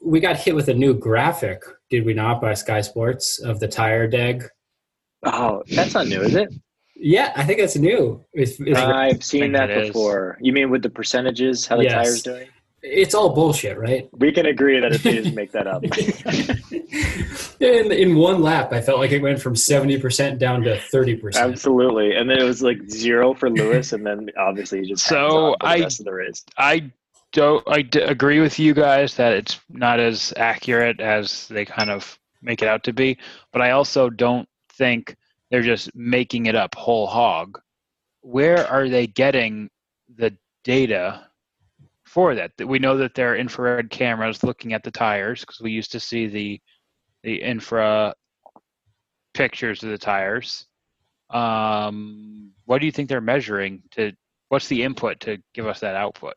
[0.02, 3.68] we got hit with a new graphic, did we not, by Sky Sports of the
[3.68, 4.46] tire deg?
[5.24, 6.50] Oh, that's not new, is it?
[6.96, 8.26] Yeah, I think it's new.
[8.34, 9.88] It's, it's, uh, I've seen think that it is.
[9.90, 10.38] before.
[10.42, 11.68] You mean with the percentages?
[11.68, 11.94] How the Yes.
[11.94, 12.48] tires doing?
[12.84, 14.08] it's all bullshit, right?
[14.14, 15.84] We can agree that if they just make that up.
[17.60, 21.36] in, in one lap, I felt like it went from 70% down to 30%.
[21.36, 22.16] Absolutely.
[22.16, 25.30] And then it was like zero for Lewis, and then obviously he just So, hangs
[25.34, 26.46] on for the I- rest of the race.
[26.58, 26.92] I
[27.38, 27.64] don't.
[27.68, 32.18] I d- agree with you guys that it's not as accurate as they kind of
[32.42, 33.20] make it out to be.
[33.54, 35.16] But I also don't think
[35.52, 37.60] they're just making it up whole hog.
[38.22, 39.70] Where are they getting
[40.18, 41.28] the data
[42.06, 42.54] for that?
[42.60, 46.00] We know that there are infrared cameras looking at the tires because we used to
[46.00, 46.60] see the
[47.22, 48.16] the infra
[49.36, 50.66] pictures of the tires.
[51.30, 54.14] Um, what do you think they're measuring to?
[54.50, 56.34] What's the input to give us that output?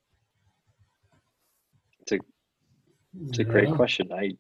[3.29, 3.75] It's a great Yeah.
[3.77, 4.13] question.
[4.13, 4.33] I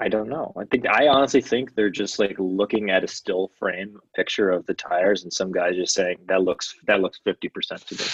[0.00, 0.52] I don't know.
[0.56, 4.64] I think I honestly think they're just like looking at a still frame picture of
[4.66, 8.04] the tires, and some guys just saying that looks that looks fifty percent to me.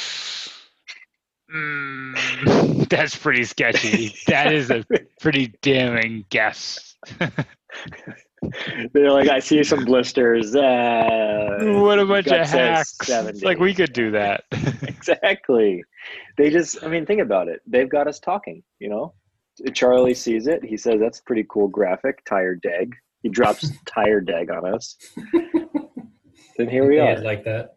[1.54, 4.14] Mm, that's pretty sketchy.
[4.28, 4.84] That is a
[5.20, 6.94] pretty damning guess.
[8.92, 10.54] They're like, I see some blisters.
[10.54, 12.96] Uh, what a bunch of hacks.
[13.02, 14.44] seven like we could do that.
[14.82, 15.82] exactly.
[16.36, 17.60] They just, I mean, think about it.
[17.66, 19.14] They've got us talking, you know?
[19.72, 20.64] Charlie sees it.
[20.64, 22.94] He says, that's a pretty cool graphic, tire dag.
[23.22, 24.96] He drops tire dag on us.
[26.56, 27.22] then here we Yeah, are.
[27.22, 27.76] like that.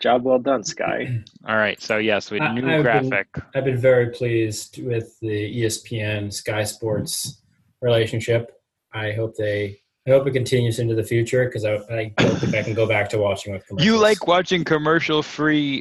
[0.00, 1.22] Job well done, Sky.
[1.48, 1.80] All right.
[1.80, 3.28] So yes, we I- new I've been- graphic.
[3.54, 7.42] I've been very pleased with the ESPN Sky Sports
[7.80, 8.50] relationship.
[8.92, 9.78] I hope they.
[10.06, 12.86] I hope it continues into the future because I, I don't think I can go
[12.86, 13.86] back to watching with commercials.
[13.86, 15.80] You like watching commercial free Yeah.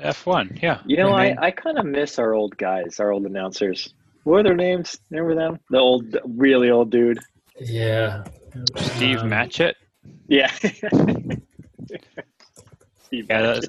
[0.00, 0.80] F1, yeah.
[0.86, 1.10] You know.
[1.10, 3.92] I, I kind of miss our old guys, our old announcers.
[4.24, 4.98] What were their names?
[5.10, 5.58] Remember them?
[5.70, 7.18] The old, really old dude.
[7.58, 8.24] Yeah.
[8.76, 9.74] Steve Um, Matchett.
[10.28, 10.50] Yeah.
[13.04, 13.60] Steve Yeah, Matchett.
[13.60, 13.68] that's,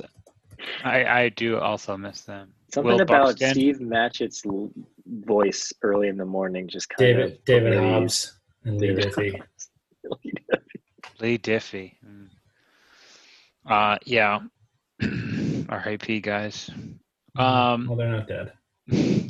[0.84, 2.54] I I do also miss them.
[2.74, 3.52] Something Will about Buxton.
[3.52, 4.44] Steve Matchett's
[5.06, 9.14] voice early in the morning just kind David of David believes- Hobbs and Leigh David
[9.14, 9.42] Diffey.
[11.20, 11.94] Leigh Diffey.
[12.06, 12.28] Mm.
[13.66, 14.40] Uh yeah.
[15.72, 16.20] R.I.P.
[16.20, 16.70] guys.
[17.36, 18.54] Um well, they're not dead.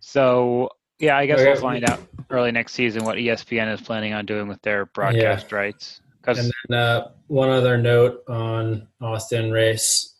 [0.00, 1.50] So yeah, I guess Okay.
[1.50, 5.52] we'll find out early next season what ESPN is planning on doing with their broadcast
[5.52, 6.00] rights.
[6.20, 10.14] Because And then uh, one other note on Austin race,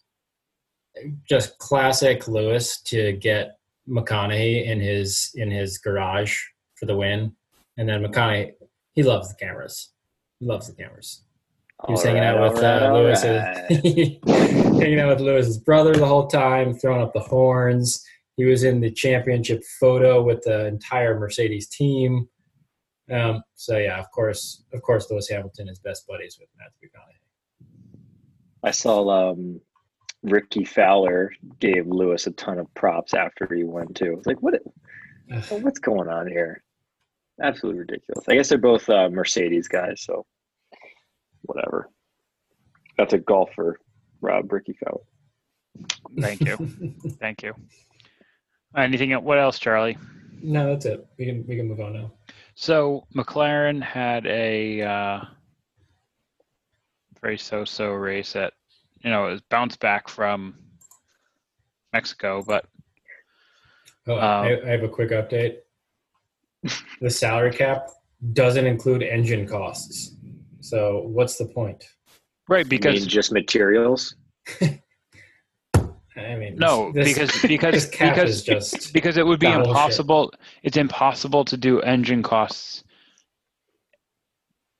[1.29, 6.42] just classic Lewis to get McConaughey in his in his garage
[6.74, 7.35] for the win,
[7.76, 8.52] and then McConaughey
[8.92, 9.92] he loves the cameras.
[10.40, 11.22] He loves the cameras.
[11.85, 13.23] He was hanging out with uh, Lewis,
[14.81, 18.03] hanging out with Lewis's brother the whole time, throwing up the horns.
[18.37, 22.29] He was in the championship photo with the entire Mercedes team.
[23.11, 27.17] Um, so yeah, of course, of course, Lewis Hamilton is best buddies with Matthew McConaughey.
[28.65, 29.61] I saw um,
[30.23, 34.15] Rickie Fowler gave Lewis a ton of props after he won too.
[34.17, 34.55] It's like, what?
[35.51, 36.62] What's going on here?
[37.41, 38.25] Absolutely ridiculous.
[38.29, 40.25] I guess they're both uh, Mercedes guys, so
[41.47, 41.91] whatever.
[42.99, 43.81] That's a golfer,
[44.21, 45.03] Rob Rickie Fowler.
[46.21, 46.57] thank you.
[47.21, 47.55] Thank you.
[48.77, 49.97] Anything el- what else, Charlie?
[50.43, 51.07] no, that's it.
[51.19, 52.13] We can we can move on now.
[52.55, 55.21] So McLaren had a uh,
[57.21, 58.53] very so-so race at,
[59.03, 60.55] you know, it was bounced back from
[61.93, 62.67] Mexico, but
[64.09, 65.57] Oh, Um, I, I have a quick update.
[67.01, 67.89] the salary cap
[68.33, 70.15] doesn't include engine costs.
[70.68, 71.85] So what's the point?
[72.48, 74.14] right I because mean, just materials.
[76.18, 79.68] I mean, no this- because because this because is just because it would be Battleship.
[79.68, 80.33] impossible.
[80.62, 82.85] It's impossible to do engine costs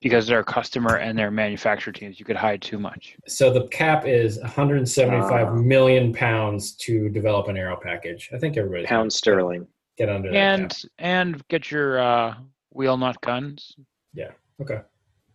[0.01, 2.19] because they're customer and their manufacturer teams.
[2.19, 3.17] You could hide too much.
[3.27, 5.53] so the cap is 175 Ah.
[5.55, 8.31] million pounds to develop an aero package.
[8.35, 9.67] I think everybody Pound sterling.
[9.99, 10.91] get under that And cap.
[10.99, 12.35] and get your uh,
[12.73, 13.75] wheel nut guns.
[14.15, 14.31] Yeah.
[14.61, 14.81] Okay,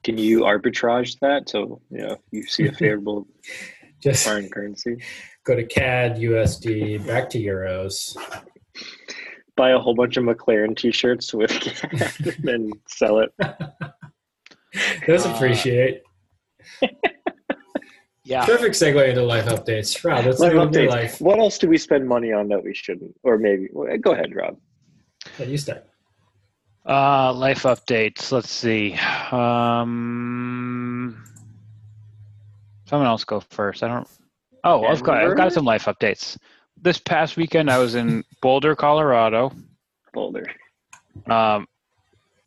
[0.04, 1.50] Can you arbitrage that?
[1.50, 3.28] So, you know, you see a favorable
[4.02, 4.98] just foreign currency.
[5.46, 8.16] go to CAD, USD, back to euros.
[9.56, 13.32] Buy a whole bunch of McLaren t-shirts with CAD and sell it.
[15.08, 16.02] Those Uh, appreciate.
[18.24, 18.46] Yeah.
[18.46, 20.04] Perfect segue into life updates.
[20.06, 20.90] Rob, let's Life updates.
[20.90, 21.22] life.
[21.22, 23.14] What else do we spend money on that we shouldn't?
[23.24, 23.68] Or maybe
[24.00, 24.58] go ahead, Rob.
[25.38, 25.86] Yeah, you start.
[26.88, 28.32] Uh, life updates.
[28.32, 28.94] Let's see.
[29.32, 31.24] Um,
[32.86, 33.84] someone else go first.
[33.84, 34.08] I don't.
[34.64, 36.38] Oh, I've got I've got some life updates.
[36.82, 39.52] This past weekend, I was in Boulder, Colorado.
[40.14, 40.46] Boulder.
[41.28, 41.68] Um,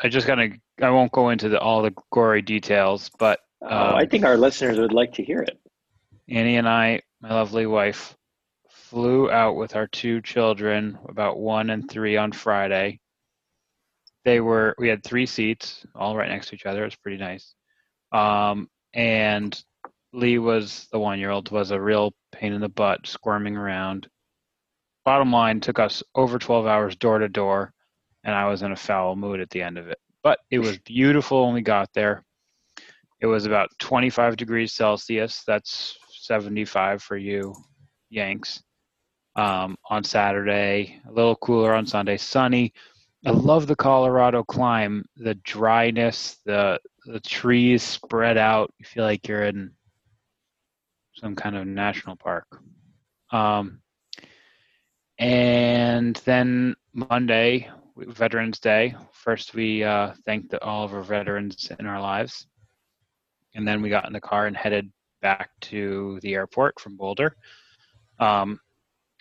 [0.01, 0.51] I just gotta.
[0.83, 4.37] I won't go into the, all the gory details, but Oh, Um, I think our
[4.37, 5.59] listeners would like to hear it.
[6.29, 8.15] Annie and I, my lovely wife,
[8.69, 13.01] flew out with our two children, about one and three, on Friday.
[14.25, 16.83] They were we had three seats, all right next to each other.
[16.83, 17.55] It was pretty nice.
[18.13, 19.61] Um, and
[20.13, 24.09] Lee was the one-year-old was a real pain in the butt, squirming around.
[25.05, 27.73] Bottom line, took us over 12 hours door to door,
[28.23, 29.99] and I was in a foul mood at the end of it.
[30.23, 32.25] But it was beautiful when we got there.
[33.21, 35.43] It was about 25 degrees Celsius.
[35.47, 37.55] That's 75 for you,
[38.11, 38.63] Yanks.
[39.37, 42.73] Um, on Saturday, a little cooler on Sunday, sunny.
[43.27, 48.73] I love the Colorado climb, the dryness, the the trees spread out.
[48.79, 49.73] You feel like you're in
[51.15, 52.47] some kind of national park.
[53.31, 53.81] Um,
[55.19, 58.95] and then Monday, Veterans Day.
[59.13, 62.47] First, we uh, thanked the, all of our veterans in our lives
[63.55, 64.91] and then we got in the car and headed
[65.23, 67.37] back to the airport from Boulder.
[68.19, 68.61] Um,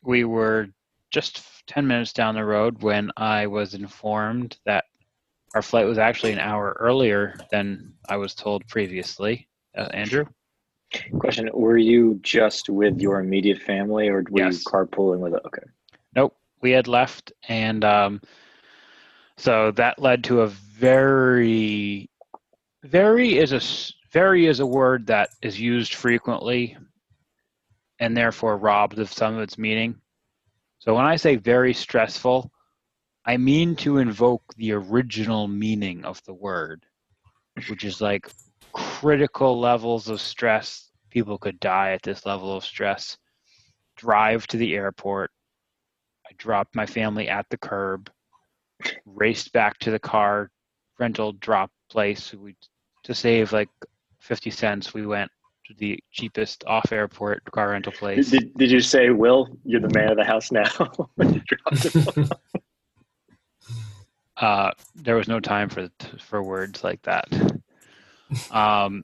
[0.03, 0.67] we were
[1.13, 4.85] just 10 minutes down the road when I was informed that
[5.55, 9.47] our flight was actually an hour earlier than I was told previously.
[9.77, 10.25] Uh, Andrew?
[11.19, 14.63] Question: Were you just with your immediate family, or were Yes.
[14.65, 15.41] you carpooling with it?
[15.45, 15.63] Okay.
[16.15, 18.21] Nope, we had left, and um,
[19.37, 22.09] so that led to a very,
[22.83, 23.61] very is a
[24.11, 26.77] very is a word that is used frequently,
[27.99, 29.99] and therefore robbed of some of its meaning.
[30.83, 32.51] So when I say very stressful,
[33.25, 36.85] I mean to invoke the original meaning of the word,
[37.69, 38.29] which is like
[38.73, 40.89] critical levels of stress.
[41.09, 43.17] People could die at this level of stress.
[43.95, 45.31] Drive to the airport.
[46.29, 48.11] I dropped my family at the curb,
[49.05, 50.51] raced back to the car
[50.99, 52.33] rental drop place.
[52.33, 52.57] We
[53.05, 53.69] to save like
[54.19, 54.93] fifty cents.
[54.93, 55.31] We went
[55.65, 58.29] to the cheapest off airport car rental place.
[58.29, 60.65] did, did you say, Will, you're the man of the house now?
[61.15, 62.29] when you dropped it off?
[64.35, 67.27] Uh, there was no time for for words like that.
[68.49, 69.03] Um,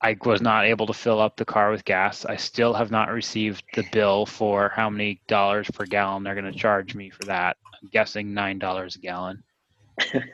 [0.00, 2.24] I was not able to fill up the car with gas.
[2.24, 6.52] I still have not received the bill for how many dollars per gallon they're going
[6.52, 7.56] to charge me for that.
[7.80, 9.42] I'm guessing nine dollars a gallon.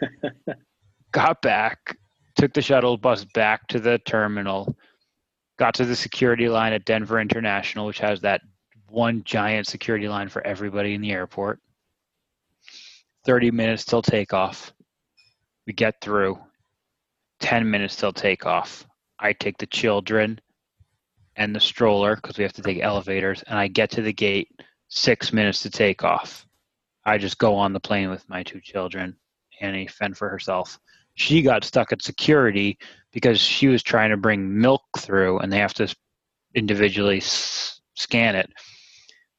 [1.13, 1.97] got back,
[2.37, 4.77] took the shuttle bus back to the terminal,
[5.59, 8.43] got to the security line at Denver International, which has that
[8.89, 11.61] one giant security line for everybody in the airport.
[13.27, 14.73] 30 minutes till takeoff.
[15.67, 16.39] We get through.
[17.41, 18.87] 10 minutes till takeoff.
[19.19, 20.41] I take the children
[21.37, 24.49] and the stroller because we have to take elevators, and I get to the gate
[24.89, 26.47] six minutes to take off.
[27.05, 29.17] I just go on the plane with my two children.
[29.61, 30.79] Annie fend for herself.
[31.15, 32.79] She got stuck at security
[33.13, 35.95] because she was trying to bring milk through, and they have to
[36.55, 38.51] individually s- scan it.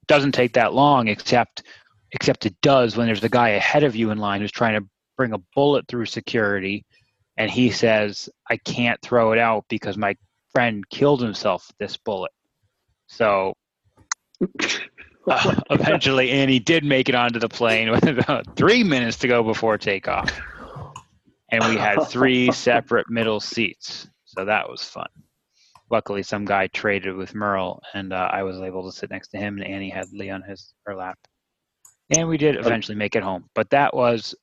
[0.08, 1.64] Doesn't take that long, except
[2.12, 4.88] except it does when there's a guy ahead of you in line who's trying to
[5.18, 6.86] bring a bullet through security,
[7.38, 10.16] and he says, "I can't throw it out because my
[10.54, 12.32] friend killed himself with this bullet."
[13.08, 13.54] So
[15.28, 19.44] uh, eventually Annie did make it onto the plane with about three minutes to go
[19.44, 20.32] before takeoff.
[21.52, 24.08] And we had three separate middle seats.
[24.26, 25.08] So that was fun.
[25.92, 29.38] Luckily, some guy traded with Merle, and uh, I was able to sit next to
[29.38, 31.18] him, and Annie had Leigh on his her lap.
[32.16, 33.46] And we did eventually make it home.
[33.54, 34.36] But that was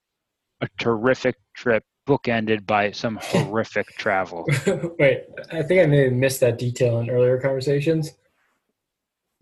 [0.60, 4.46] a terrific trip, bookended by some horrific travel.
[4.98, 8.12] Wait, I think I may have missed that detail in earlier conversations.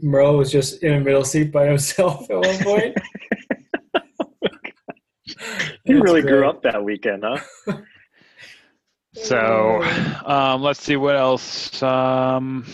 [0.00, 2.96] Merle was just in a middle seat by himself at one point.
[5.90, 7.38] You That's really grew up that weekend, huh?
[9.14, 9.82] So
[10.24, 11.82] um, let's see what else.
[11.82, 12.64] Um,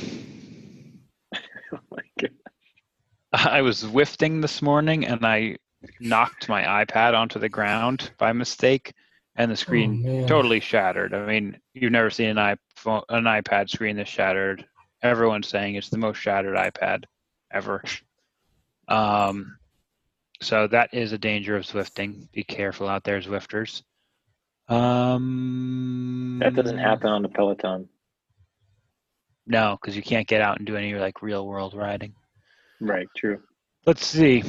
[1.73, 2.31] Oh my God.
[3.33, 5.57] I was Zwifting this morning and I
[6.01, 8.93] knocked my iPad onto the ground by mistake,
[9.37, 10.27] and the Oh, screen man.
[10.27, 11.15] totally shattered.
[11.15, 14.65] I mean, you've never seen an iPhone, an iPad screen that's shattered.
[15.03, 17.05] Everyone's saying it's the most shattered iPad
[17.53, 17.83] ever.
[18.89, 19.59] Um,
[20.41, 22.31] so that is a danger of Zwifting.
[22.33, 23.83] Be careful out there, Zwifters.
[24.69, 27.89] Um, That doesn't happen on the Peloton.
[29.47, 32.15] No, because you can't get out and do any like real world riding.
[32.81, 33.41] Right, true.
[33.87, 34.43] Let's see.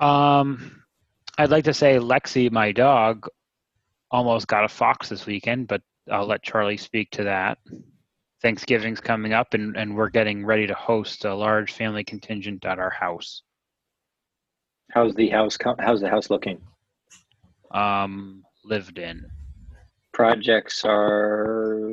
[0.00, 0.82] Um,
[1.36, 3.28] I'd like to say Lexi, my dog,
[4.10, 7.58] almost got a fox this weekend, but I'll let Charlie speak to that.
[8.40, 12.78] Thanksgiving's coming up, and, and we're getting ready to host a large family contingent at
[12.78, 13.42] our house.
[14.92, 15.56] How's the house?
[15.56, 16.60] co- How's the house looking?
[17.70, 19.26] Um, lived in.
[20.12, 21.88] Projects are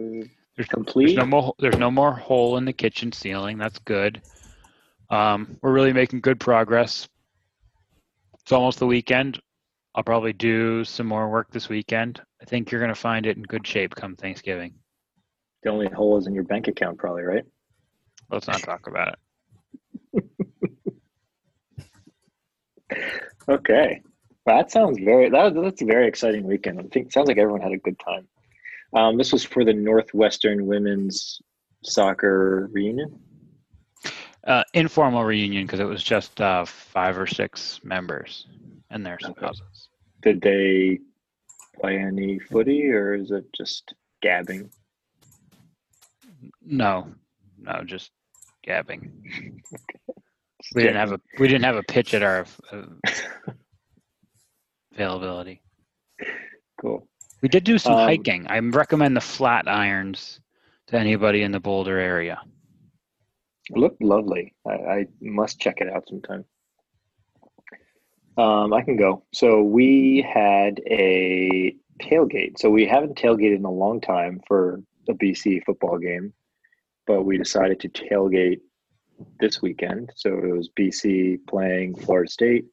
[0.58, 1.06] There's, complete.
[1.08, 1.54] there's no more.
[1.60, 3.58] There's no more hole in the kitchen ceiling.
[3.58, 4.22] That's good.
[5.10, 7.08] Um, we're really making good progress.
[8.42, 9.40] It's almost the weekend.
[9.96, 12.22] I'll probably do some more work this weekend.
[12.42, 14.74] I think you're going to find it in good shape come Thanksgiving.
[15.64, 17.44] The only hole is in your bank account, probably, right?
[18.30, 19.16] Let's not talk about it.
[23.48, 24.02] Okay.
[24.46, 26.80] Well, that sounds very that, that's a very exciting weekend.
[26.80, 28.28] I think sounds like everyone had a good time.
[28.94, 31.40] Um, this was for the Northwestern women's
[31.84, 33.20] soccer reunion.
[34.48, 38.48] Uh, informal reunion because it was just uh, five or six members
[38.90, 39.34] and their Okay.
[39.38, 39.90] spouses.
[40.24, 41.00] Did they
[41.80, 44.70] play any footy or is it just gabbing?
[46.66, 47.08] No,
[47.58, 48.12] no, just
[48.66, 49.62] gabbing.
[50.76, 52.84] We didn't have a we didn't have a pitch at our uh,
[54.94, 55.62] availability.
[56.82, 57.08] cool.
[57.42, 58.46] We did do some Um, hiking.
[58.48, 60.40] I recommend the Flatirons
[60.88, 62.42] to anybody in the Boulder area.
[63.70, 64.54] It looked lovely.
[64.68, 66.44] I, I must check it out sometime.
[68.38, 69.24] Um, I can go.
[69.34, 72.58] So we had a tailgate.
[72.58, 76.34] So we haven't tailgated in a long time for a BC football game,
[77.06, 78.60] but we decided to tailgate
[79.40, 80.12] this weekend.
[80.16, 82.66] So it was BC playing Florida State.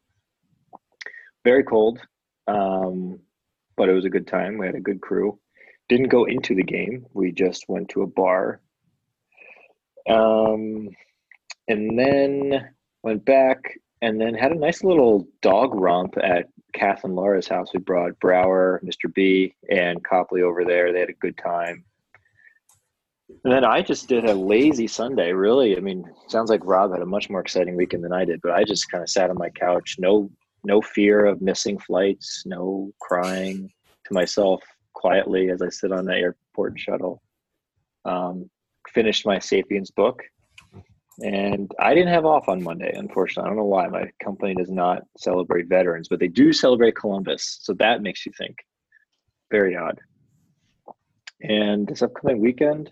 [1.45, 2.01] Very cold,
[2.49, 3.21] um,
[3.77, 4.59] but it was a good time.
[4.59, 5.39] We had a good crew.
[5.89, 7.07] Didn't go into the game.
[7.13, 8.61] We just went to a bar.
[10.09, 10.89] Um,
[11.69, 12.69] and then
[13.03, 17.71] went back and then had a nice little dog romp at Kath and Laura's house.
[17.73, 19.13] We brought Brower, Mr.
[19.13, 20.93] B, and Copley over there.
[20.93, 21.85] They had a good time.
[23.47, 25.77] And then I just did a lazy Sunday, really.
[25.77, 28.51] I mean, sounds like Rob had a much more exciting weekend than I did, but
[28.51, 30.29] I just kind of sat on my couch, no
[30.65, 33.71] no fear of missing flights, no crying
[34.07, 37.23] to myself quietly as I sit on the airport shuttle.
[38.05, 38.51] Um,
[38.93, 40.25] finished my Sapiens book,
[41.25, 43.47] and I didn't have off on Monday, unfortunately.
[43.47, 43.87] I don't know why.
[43.87, 47.61] My company does not celebrate veterans, but they do celebrate Columbus.
[47.63, 48.57] So that makes you think.
[49.53, 50.01] Very odd.
[51.43, 52.91] And this upcoming weekend,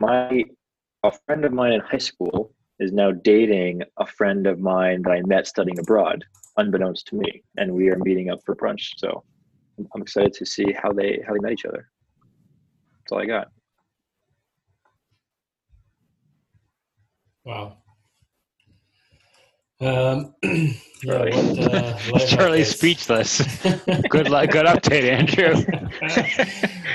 [0.00, 0.44] my
[1.02, 5.10] a friend of mine in high school is now dating a friend of mine that
[5.10, 6.24] I met studying abroad,
[6.56, 8.90] unbeknownst to me, and we are meeting up for brunch.
[8.98, 9.24] So
[9.78, 11.88] I'm excited to see how they how they met each other.
[13.00, 13.48] That's all I got.
[17.44, 17.76] Wow.
[19.80, 20.72] Um, yeah,
[21.04, 21.32] Charlie.
[21.32, 23.42] what, uh, Charlie's speechless.
[24.08, 24.50] Good luck.
[24.50, 25.54] Good update, Andrew.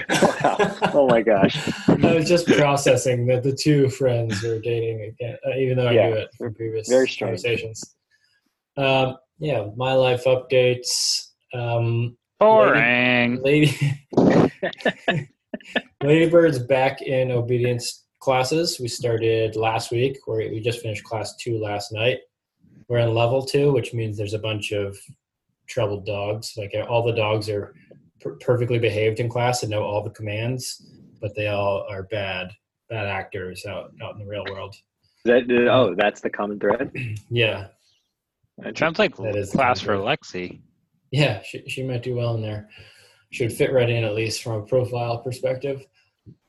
[0.09, 0.77] wow.
[0.93, 1.55] Oh my gosh.
[1.88, 5.91] I was just processing that the two friends were dating again, uh, even though I
[5.93, 7.41] Yeah, knew it from previous very strange.
[7.43, 7.95] conversations.
[8.77, 11.27] Um, yeah, my life updates.
[11.53, 13.41] Um, Boring.
[13.43, 13.77] Lady,
[16.03, 18.79] Ladybird's back in obedience classes.
[18.79, 22.17] We started last week, where we just finished class two last night.
[22.92, 25.00] We're in level two, which means there's a bunch of
[25.70, 26.56] troubled dogs.
[26.58, 27.74] Like all the dogs are
[28.20, 32.52] per- perfectly behaved in class and know all the commands, but they all are bad,
[32.89, 34.76] bad actors out out in the real world.
[35.24, 36.92] That, oh, that's the common thread.
[37.30, 37.68] Yeah,
[38.58, 39.94] it Sounds like That is class for.
[39.96, 40.60] Lexi.
[41.12, 42.68] yeah, she she might do well in there.
[43.32, 45.88] Should fit right in at least from a profile perspective.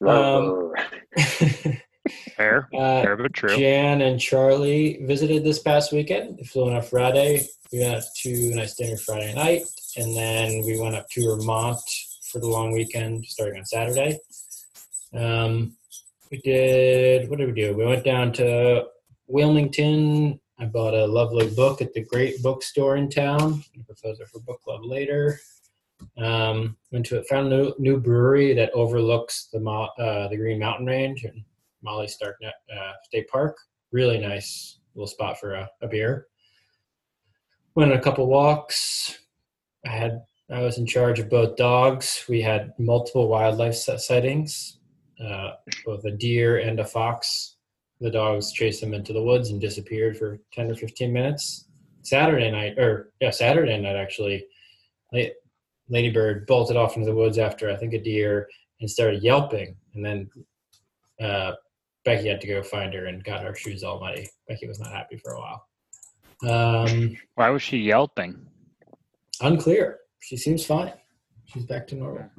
[0.04, 0.72] Um,
[2.36, 2.68] Fair.
[2.74, 3.56] Uh, Fair but true.
[3.56, 6.38] Jan and Charlie visited this past weekend.
[6.38, 7.46] They flew in on Friday.
[7.72, 9.62] We went out to a nice dinner Friday night,
[9.96, 11.80] and then we went up to Vermont
[12.30, 14.18] for the long weekend, starting on Saturday.
[15.14, 15.76] Um,
[16.30, 17.28] we did.
[17.28, 17.74] What did we do?
[17.74, 18.86] We went down to
[19.26, 20.40] Wilmington.
[20.58, 23.64] I bought a lovely book at the Great Bookstore in town.
[24.02, 25.40] Those are for book club later.
[26.18, 30.58] Um, went to a found a new, new brewery that overlooks the uh, the Green
[30.58, 31.44] Mountain Range and
[31.82, 33.56] Molly Stark uh, State Park.
[33.90, 36.26] Really nice little spot for a, a beer.
[37.74, 39.18] Went on a couple walks.
[39.86, 42.24] I had I was in charge of both dogs.
[42.28, 44.78] We had multiple wildlife si- sightings,
[45.24, 45.52] uh,
[45.86, 47.56] both a deer and a fox.
[48.00, 51.66] The dogs chased them into the woods and disappeared for ten or fifteen minutes.
[52.02, 54.44] Saturday night, or yeah, Saturday night actually,
[55.88, 58.48] Ladybird bolted off into the woods after I think a deer
[58.80, 60.30] and started yelping, and then
[61.20, 61.52] uh,
[62.04, 64.28] Becky had to go find her and got her shoes all muddy.
[64.48, 65.66] Becky was not happy for a while.
[66.84, 68.46] Um, Why was she yelping?
[69.40, 69.98] unclear.
[70.20, 70.92] She seems fine.
[71.46, 72.30] She's back to normal,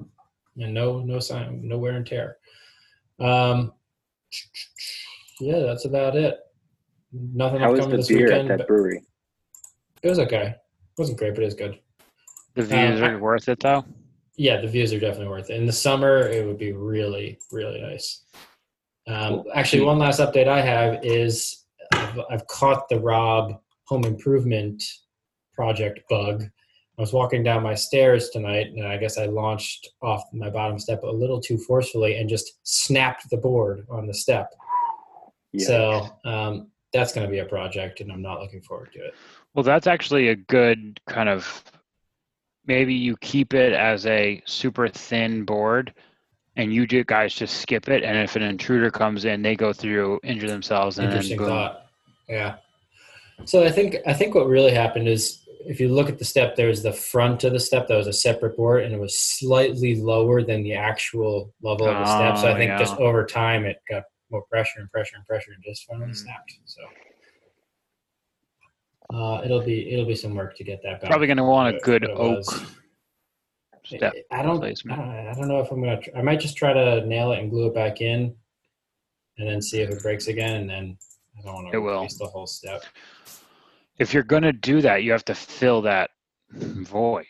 [0.57, 2.37] and no no sign, no wear and tear.
[3.19, 3.73] Um,
[5.41, 6.39] yeah, that's about it.
[7.11, 8.51] Nothing How was the this beer weekend.
[8.51, 9.01] at that brewery?
[10.01, 10.47] it was okay.
[10.47, 10.57] It
[10.97, 11.77] wasn't great, but it was good.
[12.55, 13.85] The views Uh, are worth it though.
[14.37, 15.57] Yeah, the views are definitely worth it.
[15.57, 18.23] In the summer, it would be really, really nice.
[19.07, 24.83] Um, actually, one last update I have is I've, I've caught the Rob Home Improvement
[25.53, 26.43] project bug.
[26.97, 30.77] I was walking down my stairs tonight, and I guess I launched off my bottom
[30.77, 34.53] step a little too forcefully and just snapped the board on the step.
[35.51, 35.65] Yeah.
[35.65, 39.15] So um, that's going to be a project, and I'm not looking forward to it.
[39.53, 41.63] Well, that's actually a good kind of
[42.65, 45.93] maybe you keep it as a super thin board
[46.55, 49.73] and you ju- guys just skip it and if an intruder comes in they go
[49.73, 51.47] through injure themselves and then Interesting boom.
[51.47, 51.85] thought.
[52.29, 52.55] Yeah.
[53.45, 56.55] So I think I think what really happened is if you look at the step,
[56.55, 59.95] there's the front of the step that was a separate board, and it was slightly
[59.95, 62.37] lower than the actual level of the step.
[62.37, 65.51] So I Oh, think just over time, it got more pressure and pressure and pressure,
[65.53, 66.15] and just finally Mm.
[66.17, 66.53] snapped.
[66.65, 66.81] So
[69.13, 71.09] uh, it'll be it'll be some work to get that back.
[71.09, 72.65] probably going to want a good oak was.
[73.85, 74.13] Step.
[74.31, 74.99] I don't, I placement.
[74.99, 75.09] don't.
[75.09, 75.99] I don't know if I'm gonna.
[76.01, 78.35] Tr- I might just try to nail it and glue it back in,
[79.37, 80.61] and then see if it breaks again.
[80.61, 80.97] And then
[81.37, 82.83] I don't want to waste the whole step.
[83.99, 86.11] If you're gonna do that, you have to fill that
[86.51, 87.25] void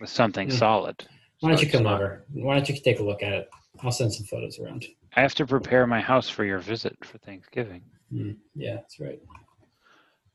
[0.00, 0.54] with something Hmm.
[0.56, 1.06] solid.
[1.40, 2.24] Why don't So you come not- over?
[2.32, 3.50] Why don't you take a look at it?
[3.82, 4.86] I'll send some photos around.
[5.14, 7.82] I have to prepare my house for your visit for Thanksgiving.
[8.10, 9.20] Hmm, Yeah, that's right.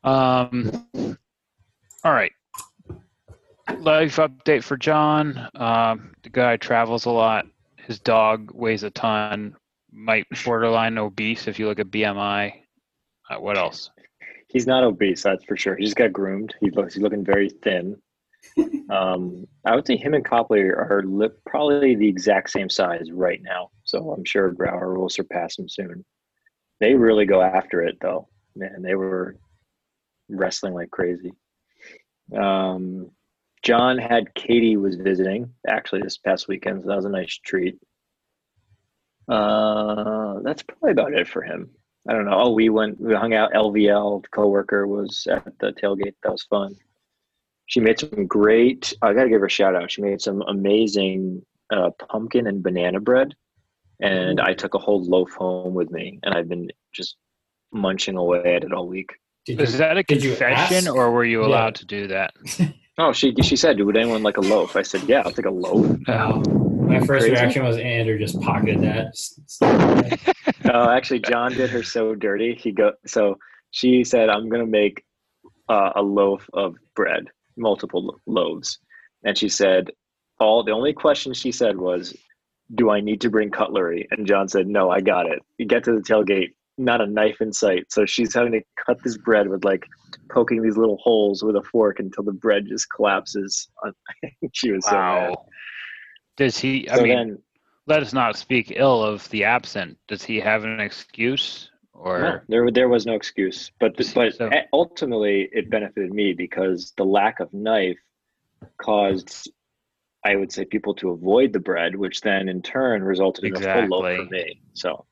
[0.03, 0.87] Um,
[2.03, 2.31] all right.
[3.79, 5.49] Life update for John.
[5.55, 7.45] Um, the guy travels a lot.
[7.77, 9.55] His dog weighs a ton.
[9.91, 12.53] Might borderline obese if you look at BMI.
[13.29, 13.89] Uh, what else?
[14.47, 15.75] He's not obese, that's for sure.
[15.75, 16.53] He just got groomed.
[16.59, 17.97] He looks he's looking very thin.
[18.89, 23.39] Um, I would say him and Copley are li- probably the exact same size right
[23.41, 23.69] now.
[23.85, 26.03] So I'm sure Brower will surpass him soon.
[26.81, 28.27] They really go after it though.
[28.53, 29.37] Man, they were
[30.27, 31.31] wrestling like crazy.
[32.35, 33.11] Um,
[33.63, 37.77] John had Katie was visiting actually this past weekend, so that was a nice treat.
[39.27, 41.69] Uh, that's probably about it for him.
[42.09, 42.33] I don't know.
[42.41, 43.53] Oh, we went, we hung out.
[43.53, 46.15] LVL, the coworker, was at the tailgate.
[46.23, 46.75] That was fun.
[47.67, 48.93] She made some great.
[49.01, 49.91] I got to give her a shout out.
[49.91, 53.35] She made some amazing uh, pumpkin and banana bread,
[54.01, 57.15] and I took a whole loaf home with me, and I've been just
[57.71, 59.11] munching away at it all week.
[59.45, 61.47] Did Is you, that a confession, or were you Yeah.
[61.47, 62.33] allowed to do that?
[62.97, 65.49] Oh, she she said, "Would anyone like a loaf?" I said, "Yeah, I'll take a
[65.51, 66.41] loaf." Oh,
[66.83, 67.31] my first Crazy.
[67.31, 69.07] reaction was Andrew just pocketed that.
[69.07, 70.33] S- s-
[70.73, 72.53] Oh, actually, John did her so dirty.
[72.55, 73.37] He go so
[73.71, 75.03] she said, "I'm gonna make
[75.69, 77.27] uh, a loaf of bread,
[77.57, 78.77] multiple lo- loaves,"
[79.23, 79.89] and she said,
[80.39, 82.15] "All the only question she said was,
[82.75, 85.83] do I need to bring cutlery?" And John said, "No, I got it." You get
[85.85, 89.47] to the tailgate, not a knife in sight, so she's having to cut this bread
[89.47, 89.85] with like
[90.29, 93.69] poking these little holes with a fork until the bread just collapses.
[93.83, 93.93] On,
[94.53, 95.29] she was so mad.
[95.29, 95.45] Wow.
[96.37, 96.89] Does he?
[96.89, 97.39] I So mean, then,
[97.87, 99.97] let us not speak ill of the absent.
[100.07, 104.49] Does he have an excuse, No, or there there was no excuse, but but So-
[104.73, 107.99] ultimately it benefited me because the lack of knife
[108.77, 109.51] caused,
[110.25, 113.59] I would say, people to avoid the bread, which then in turn resulted in a
[113.59, 114.61] full loaf for me.
[114.73, 115.05] So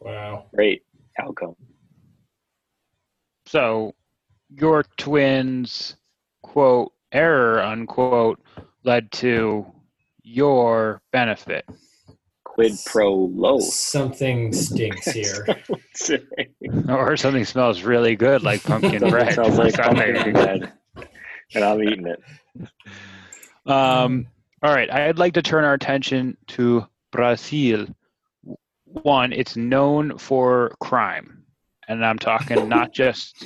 [0.00, 0.46] wow.
[0.54, 0.82] great
[1.20, 1.54] outcome.
[3.46, 3.94] so?
[4.50, 5.96] Your twins,
[6.42, 8.40] quote error unquote,
[8.84, 9.66] led to
[10.22, 11.66] your benefit.
[12.44, 13.62] Quid pro loaf.
[13.62, 15.46] Something stinks here.
[16.88, 19.34] or something smells really good like pumpkin bread.
[19.34, 20.72] Sounds like pumpkin bread,
[21.54, 22.22] and I'm eating it.
[23.70, 24.26] Um,
[24.62, 27.86] all right, I'd like to turn our attention to Brazil.
[28.90, 31.44] One, it's known for crime,
[31.88, 33.44] and I'm talking not just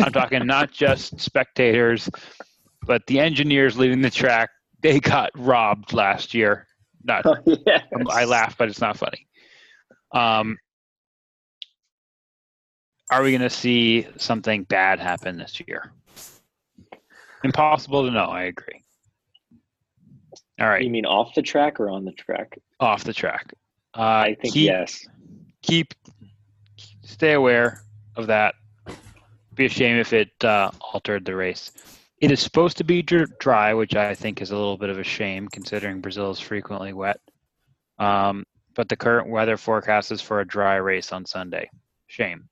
[0.00, 2.08] I'm talking not just spectators,
[2.86, 4.50] but the engineers leading the track.
[4.82, 6.66] They got robbed last year.
[7.04, 7.82] Not Oh, yes.
[8.10, 9.26] I laugh, but it's not funny.
[10.12, 10.58] Um,
[13.10, 15.92] are we going to see something bad happen this year?
[17.44, 18.26] Impossible to know.
[18.26, 18.82] I agree.
[20.60, 22.58] All right, You mean off the track or on the track?
[22.80, 23.52] off the track.
[23.96, 25.06] Uh, I think keep, yes.
[25.62, 25.94] Keep
[27.02, 27.82] stay aware
[28.16, 28.54] of that.
[29.54, 31.72] Be a shame if it uh, altered the race.
[32.20, 35.04] It is supposed to be dry, which I think is a little bit of a
[35.04, 37.20] shame considering Brazil is frequently wet.
[37.98, 41.70] Um, but the current weather forecast is for a dry race on Sunday.
[42.06, 42.48] Shame.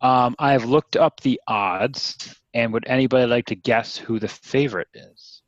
[0.00, 4.28] Um, I have looked up the odds, and would anybody like to guess who the
[4.28, 5.42] favorite is?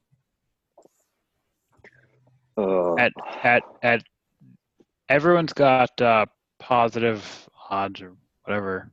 [2.56, 4.02] Uh, At at at
[5.08, 6.26] everyone's got uh,
[6.58, 8.90] positive odds or whatever.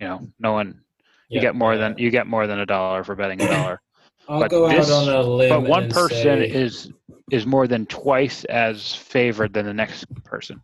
[0.00, 0.80] You know, no one
[1.28, 3.48] you Yeah, get more uh, than you get more than a dollar for betting a
[3.48, 3.80] dollar.
[4.28, 5.48] I'll but go this- out on a limb.
[5.62, 6.90] but one and person say- is
[7.30, 10.60] is more than twice as favored than the next person.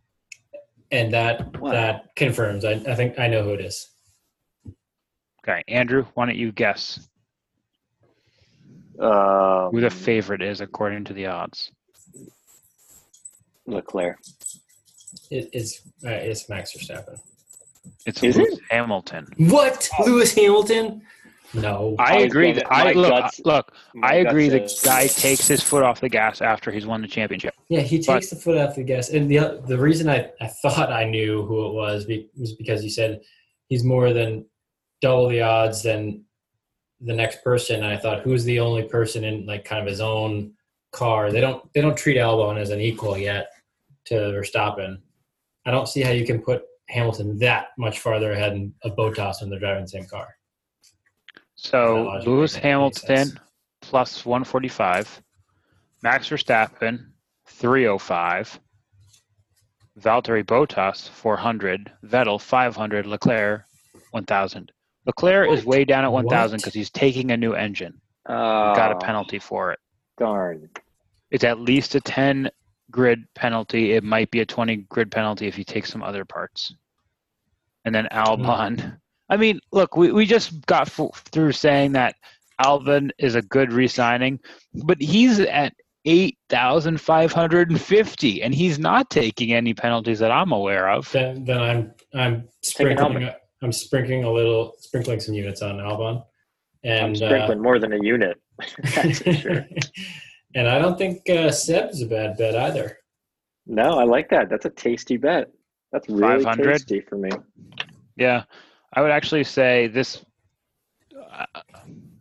[0.91, 1.71] and that Wow.
[1.71, 2.63] that confirms.
[2.65, 3.89] I, I think I know who it is.
[5.45, 7.09] Okay, Andrew, why don't you guess
[8.99, 11.69] um, who the favorite is according to the odds?
[13.65, 14.19] Leclerc.
[15.31, 17.19] It, it's uh, it's Max Verstappen.
[18.05, 18.59] It's Is Lewis it?
[18.69, 19.27] Hamilton.
[19.37, 19.89] What?
[20.05, 21.01] Lewis Hamilton?
[21.53, 21.95] No.
[21.99, 22.51] I I agree.
[22.53, 22.65] That.
[22.73, 23.09] I My look.
[23.09, 23.73] guts- look.
[24.01, 24.49] I agree.
[24.49, 27.53] The guts guy takes his foot off the gas after he's won the championship.
[27.69, 29.09] Yeah, he But- takes the foot off the gas.
[29.09, 32.83] And the the reason I, I thought I knew who it was be, was because
[32.83, 33.21] you said
[33.69, 34.45] he's more than
[35.01, 36.23] double the odds than
[37.01, 37.83] the next person.
[37.83, 40.53] And I thought who's the only person in like kind of his own
[40.91, 41.31] car?
[41.31, 43.49] They don't they don't treat Albon as an equal yet
[44.05, 44.97] to Verstappen.
[45.65, 49.49] I don't see how you can put Hamilton that much farther ahead of Bottas when
[49.49, 50.35] they're driving the same car.
[51.55, 53.39] So Lewis doesn't make any Hamilton
[53.81, 55.21] plus 145,
[56.01, 57.05] Max Verstappen,
[57.45, 58.59] 305.
[59.99, 61.91] Valtteri Bottas, 400.
[62.05, 63.05] Vettel, 500.
[63.05, 63.63] Leclerc,
[64.11, 64.71] 1,000.
[65.05, 68.01] Leclerc is way down at 1,000 because he's taking a new engine.
[68.27, 69.79] Uh, Got a penalty for it.
[70.17, 70.69] Darn.
[71.31, 72.49] It's at least a 10
[72.91, 73.93] grid penalty.
[73.93, 76.75] It might be a 20 grid penalty if you take some other parts.
[77.85, 78.97] And then Albon.
[79.29, 82.15] I mean, look, we, we just got f- through saying that
[82.61, 84.39] Albon is a good re-signing,
[84.85, 85.73] but he's at
[86.05, 91.09] 8,550 and he's not taking any penalties that I'm aware of.
[91.11, 93.29] Then, then I'm I'm sprinkling
[93.61, 96.23] I'm sprinkling a little sprinkling some units on Albon, I'm
[96.83, 98.37] and uh, sprinkling more than a unit.
[98.95, 99.65] That's for sure.
[100.55, 102.97] and I don't think uh, Seb's a bad bet either.
[103.65, 104.49] No, I like that.
[104.49, 105.51] That's a tasty bet.
[105.91, 106.73] That's really 500?
[106.73, 107.29] tasty for me.
[108.15, 108.43] Yeah.
[108.93, 110.23] I would actually say this
[111.31, 111.45] I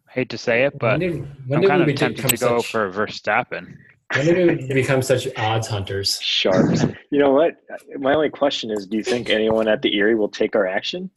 [0.08, 1.12] hate to say it, but when did,
[1.46, 3.76] when I'm did kind of tempted to go such, for Verstappen.
[4.14, 6.20] when did we become such odds hunters?
[6.20, 6.84] Sharps.
[7.10, 7.56] you know what?
[7.98, 11.10] My only question is, do you think anyone at the Erie will take our action?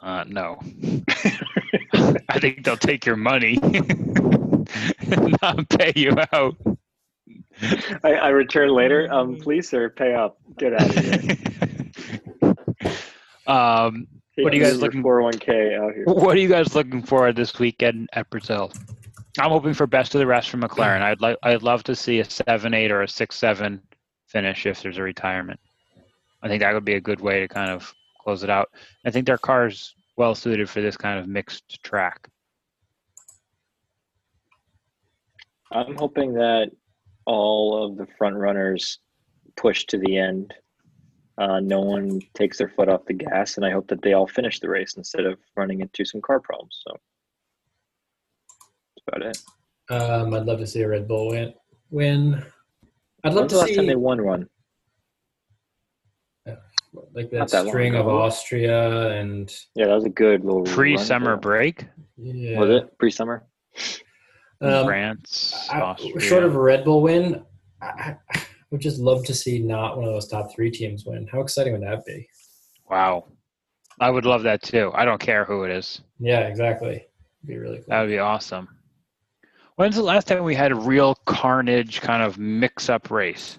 [0.00, 0.58] Uh, no.
[2.28, 4.38] I think they'll take your money and
[5.42, 6.56] not pay you out.
[8.04, 9.12] I, I return later.
[9.12, 10.38] Um, please, sir, pay up.
[10.58, 11.36] Get out of here.
[13.46, 14.06] um,
[14.36, 16.04] What are you guys looking- Four hundred one k out here.
[16.06, 18.72] what are you guys looking for this weekend at Brazil?
[19.38, 21.00] I'm hoping for best of the rest from McLaren.
[21.00, 23.80] I'd like, I'd love to see a seven eight or a six seven
[24.26, 25.58] finish if there's a retirement.
[26.42, 28.68] I think that would be a good way to kind of close it out.
[29.06, 32.28] I think their car's well suited for this kind of mixed track.
[35.72, 36.70] I'm hoping that
[37.26, 38.98] all of the front runners
[39.56, 40.52] push to the end.
[41.38, 44.26] Uh, no one takes their foot off the gas, and I hope that they all
[44.26, 46.82] finish the race instead of running into some car problems.
[46.86, 46.96] So
[48.96, 49.42] that's about it.
[49.90, 51.54] Um, I'd love to see a Red Bull win.
[51.90, 52.44] Win.
[53.24, 54.48] I'd love When's the to last see time they won one?
[57.14, 58.06] like that, that string of.
[58.06, 61.40] Austria and Yeah, that was a good little pre-summer them.
[61.40, 61.86] break,
[62.18, 62.58] yeah.
[62.58, 63.46] Was it pre-summer?
[64.62, 67.44] Um, France, I- short of a Red Bull win,
[67.80, 71.26] I, I would just love to see not one of those top three teams win.
[71.30, 72.28] How exciting would that be?
[72.88, 73.24] wow,
[74.00, 74.90] I would love that too.
[74.94, 76.02] I don't care who it is.
[76.18, 76.96] Yeah, exactly.
[76.96, 77.08] It'd
[77.46, 77.86] be really cool.
[77.88, 78.68] That would be awesome.
[79.76, 83.58] When's the last time we had a real carnage kind of mix-up race?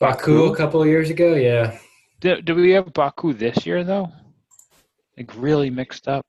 [0.00, 1.78] Baku a couple of years ago, yeah.
[2.20, 4.10] Do, do we have Baku this year though?
[5.16, 6.26] Like really mixed up.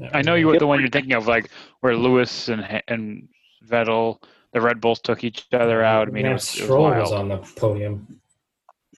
[0.00, 3.28] That I know you were the one you're thinking of, like where Lewis and and
[3.66, 4.22] Vettel,
[4.52, 6.08] the Red Bulls took each other out.
[6.08, 7.00] I mean, it Lance was, it was wild.
[7.00, 8.20] was on the podium.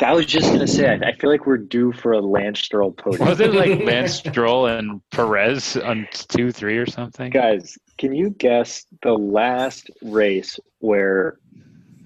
[0.01, 2.93] I was just gonna say, I, I feel like we're due for a Lance Stroll
[2.93, 3.29] podium.
[3.29, 7.31] Was it like Lance Stroll and Perez on two, three, or something?
[7.31, 11.39] Guys, can you guess the last race where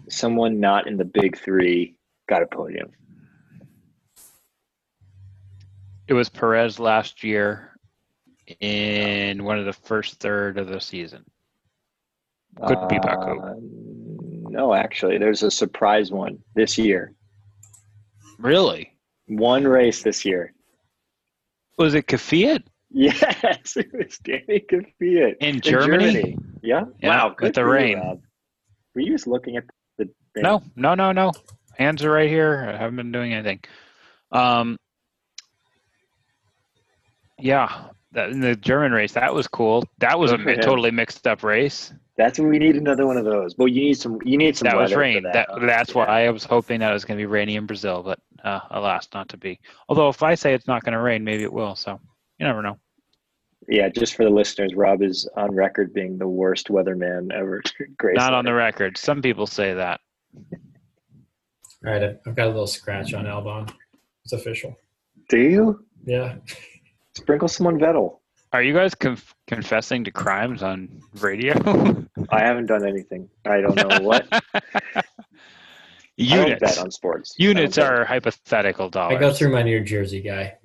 [0.08, 1.96] someone not in the big three
[2.28, 2.90] got a podium?
[6.08, 7.75] It was Perez last year
[8.60, 11.24] in one of the first third of the season.
[12.66, 13.40] Could be Baku.
[13.40, 13.54] Uh,
[14.48, 17.12] no, actually, there's a surprise one this year.
[18.38, 18.92] Really?
[19.26, 20.54] One race this year.
[21.76, 26.38] Was it Kvyat Yes, it was Danny Kvyat in Germany?
[26.62, 26.84] Yeah.
[27.02, 27.28] Yeah, wow.
[27.28, 28.22] with good the for you, rain.
[28.94, 29.64] Were you just looking at
[29.98, 30.04] the?
[30.34, 30.42] thing?
[30.42, 31.32] No, no, no, no.
[31.76, 32.72] Hands are right here.
[32.72, 33.60] I haven't been doing anything.
[34.32, 34.78] Um,
[37.38, 39.84] yeah, that, in the German race, that was cool.
[39.98, 40.60] That was a Good for him.
[40.60, 41.92] totally mixed up race.
[42.16, 43.56] That's when we need another one of those.
[43.56, 44.18] Well, you need some.
[44.24, 44.66] You need some.
[44.66, 45.22] that was weather for rain.
[45.22, 45.58] That, huh?
[45.66, 45.98] that's Yeah.
[45.98, 48.60] why I was hoping that it was going to be rainy in Brazil, but uh,
[48.70, 49.60] alas, not to be.
[49.88, 51.76] Although if I say it's not going to rain, maybe it will.
[51.76, 52.00] So
[52.38, 52.78] you never know.
[53.68, 57.62] Yeah, just for the listeners, Rob is on record being the worst weatherman ever.
[57.98, 58.16] Grace.
[58.16, 58.96] Not on the record.
[58.96, 60.00] Some people say that.
[60.34, 63.70] All right, I've I've got a little scratch on Albon.
[64.24, 64.74] It's official.
[65.28, 66.36] Do you Yeah.
[67.16, 68.18] Sprinkle some on Vettel?
[68.52, 71.54] Are you guys conf- confessing to crimes on radio?
[72.30, 73.28] I haven't done anything.
[73.44, 74.26] I don't know what.
[74.32, 75.02] I
[76.18, 76.60] don't Units.
[76.60, 77.34] bet on sports.
[77.38, 77.98] Units don't bet.
[78.00, 79.16] are hypothetical dollars.
[79.16, 80.56] I go through my New Jersey guy.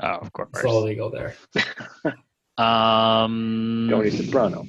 [0.00, 0.50] Oh, of course.
[0.54, 1.34] It's all legal there.
[2.58, 3.88] Um.
[3.90, 4.64] Tony Soprano.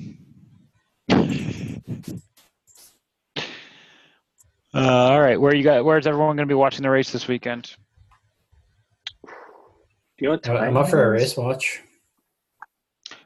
[4.74, 5.86] Uh, all right, where you got?
[5.86, 7.74] Where's everyone going to be watching the race this weekend?
[10.18, 10.50] Do you know what?
[10.50, 11.82] I'm up for a race watch.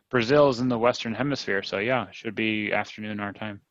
[0.10, 3.62] Brazil is in the Western Hemisphere, so yeah, should be afternoon our time.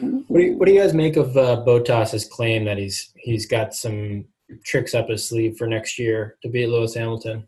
[0.00, 3.46] What do you, what do you guys make of uh, Bottas's claim that he's he's
[3.46, 4.24] got some
[4.64, 7.46] tricks up his sleeve for next year to beat Lewis Hamilton?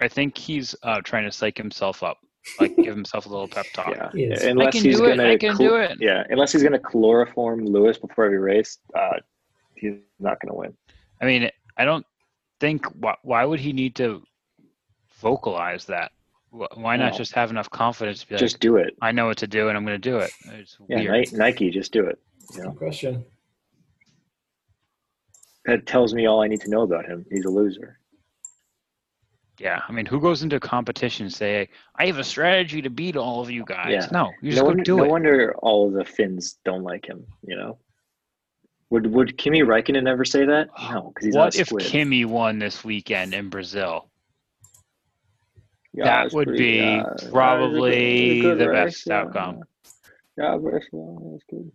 [0.00, 2.18] I think he's uh, trying to psych himself up.
[2.60, 3.94] like give himself a little pep talk.
[3.96, 5.96] Yeah, He unless I can he's do gonna I can cl- do it.
[6.00, 9.18] Yeah, unless he's gonna chloroform Lewis before every race, uh,
[9.76, 10.74] he's not gonna win.
[11.20, 12.04] I mean, I don't
[12.62, 14.22] think why, why would he need to
[15.20, 16.12] vocalize that?
[16.50, 17.18] Why not No.
[17.18, 18.94] just have enough confidence to be like, Just do it.
[19.02, 20.30] I know what to do and I'm going to do it.
[20.44, 21.32] It's Yeah, weird.
[21.32, 22.20] Nike, just do it.
[22.52, 23.24] You Good know, question.
[25.64, 27.24] that tells me all I need to know about him.
[27.32, 27.98] He's a loser.
[29.58, 33.16] Yeah, I mean, who goes into competition and say, "I have a strategy to beat
[33.16, 33.90] all of you guys"?
[33.92, 34.08] Yeah.
[34.10, 35.10] No, you just no go wonder, do no it.
[35.10, 37.24] wonder all of the Finns don't like him.
[37.46, 37.78] You know,
[38.92, 40.68] would would Kimi Räikkönen ever say that?
[40.90, 41.84] No, because he's what not a if squid.
[41.84, 44.10] Kimi won this weekend in Brazil?
[45.94, 48.84] Yeah, that would pretty- be yeah, it's a good- probably it's a good the race,
[48.94, 49.20] best yeah.
[49.20, 49.62] outcome.
[50.36, 51.72] Yeah, race, well, that's good.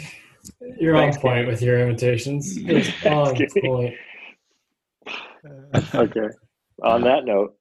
[0.80, 2.56] You're on Thanks, point with your imitations.
[2.56, 3.94] It's on Thanks, point.
[5.94, 6.28] Okay.
[6.82, 7.56] On that note,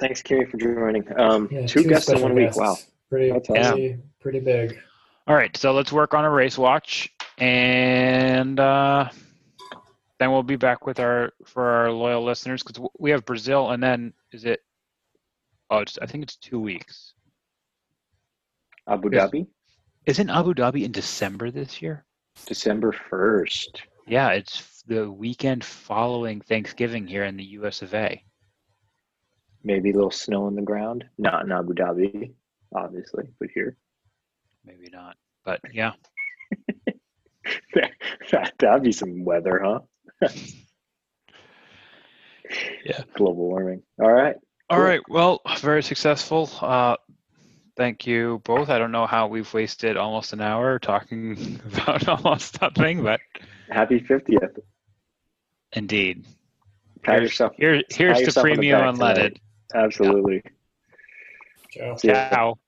[0.00, 1.04] thanks, Kimi, for joining.
[1.18, 2.46] Um, Yeah, two, guests in one week.
[2.46, 2.60] guests.
[2.60, 2.76] Wow.
[3.10, 4.78] Pretty, That's pretty, pretty big.
[5.28, 9.08] All right, so let's work on a race watch, and uh,
[10.20, 13.82] then we'll be back with our for our loyal listeners because we have Brazil, and
[13.82, 14.60] then is it?
[15.68, 17.14] Oh, it's, I think it's two weeks.
[18.88, 19.10] Abu.
[19.10, 19.48] Dhabi,
[20.06, 22.04] Isn't Abu Dhabi in December this year?
[22.46, 23.80] December 1st.
[24.06, 27.82] Yeah, it's the weekend following Thanksgiving here in the U.S.
[27.82, 28.22] of A.
[29.64, 31.04] Maybe a little snow on the ground.
[31.18, 32.32] Not in Abu Dhabi,
[32.72, 33.76] obviously, but here.
[34.66, 35.92] Maybe not, but yeah.
[37.74, 40.28] that, that'd be some weather, huh?
[42.84, 43.00] Yeah.
[43.14, 43.82] Global warming.
[44.00, 44.36] All right.
[44.70, 44.86] All Cool.
[44.86, 45.00] right.
[45.08, 46.48] Well, very successful.
[46.60, 46.96] Uh,
[47.76, 48.68] thank you both.
[48.70, 53.20] I don't know how we've wasted almost an hour talking about almost nothing, but
[53.68, 54.58] Happy 50th.
[55.72, 56.24] indeed.
[57.02, 57.52] Pat Here's, yourself.
[57.56, 59.36] here, here's the yourself on premium unleaded.
[59.74, 60.42] Absolutely.
[61.72, 61.96] Joe.
[61.96, 62.28] See ya.
[62.30, 62.58] Ciao.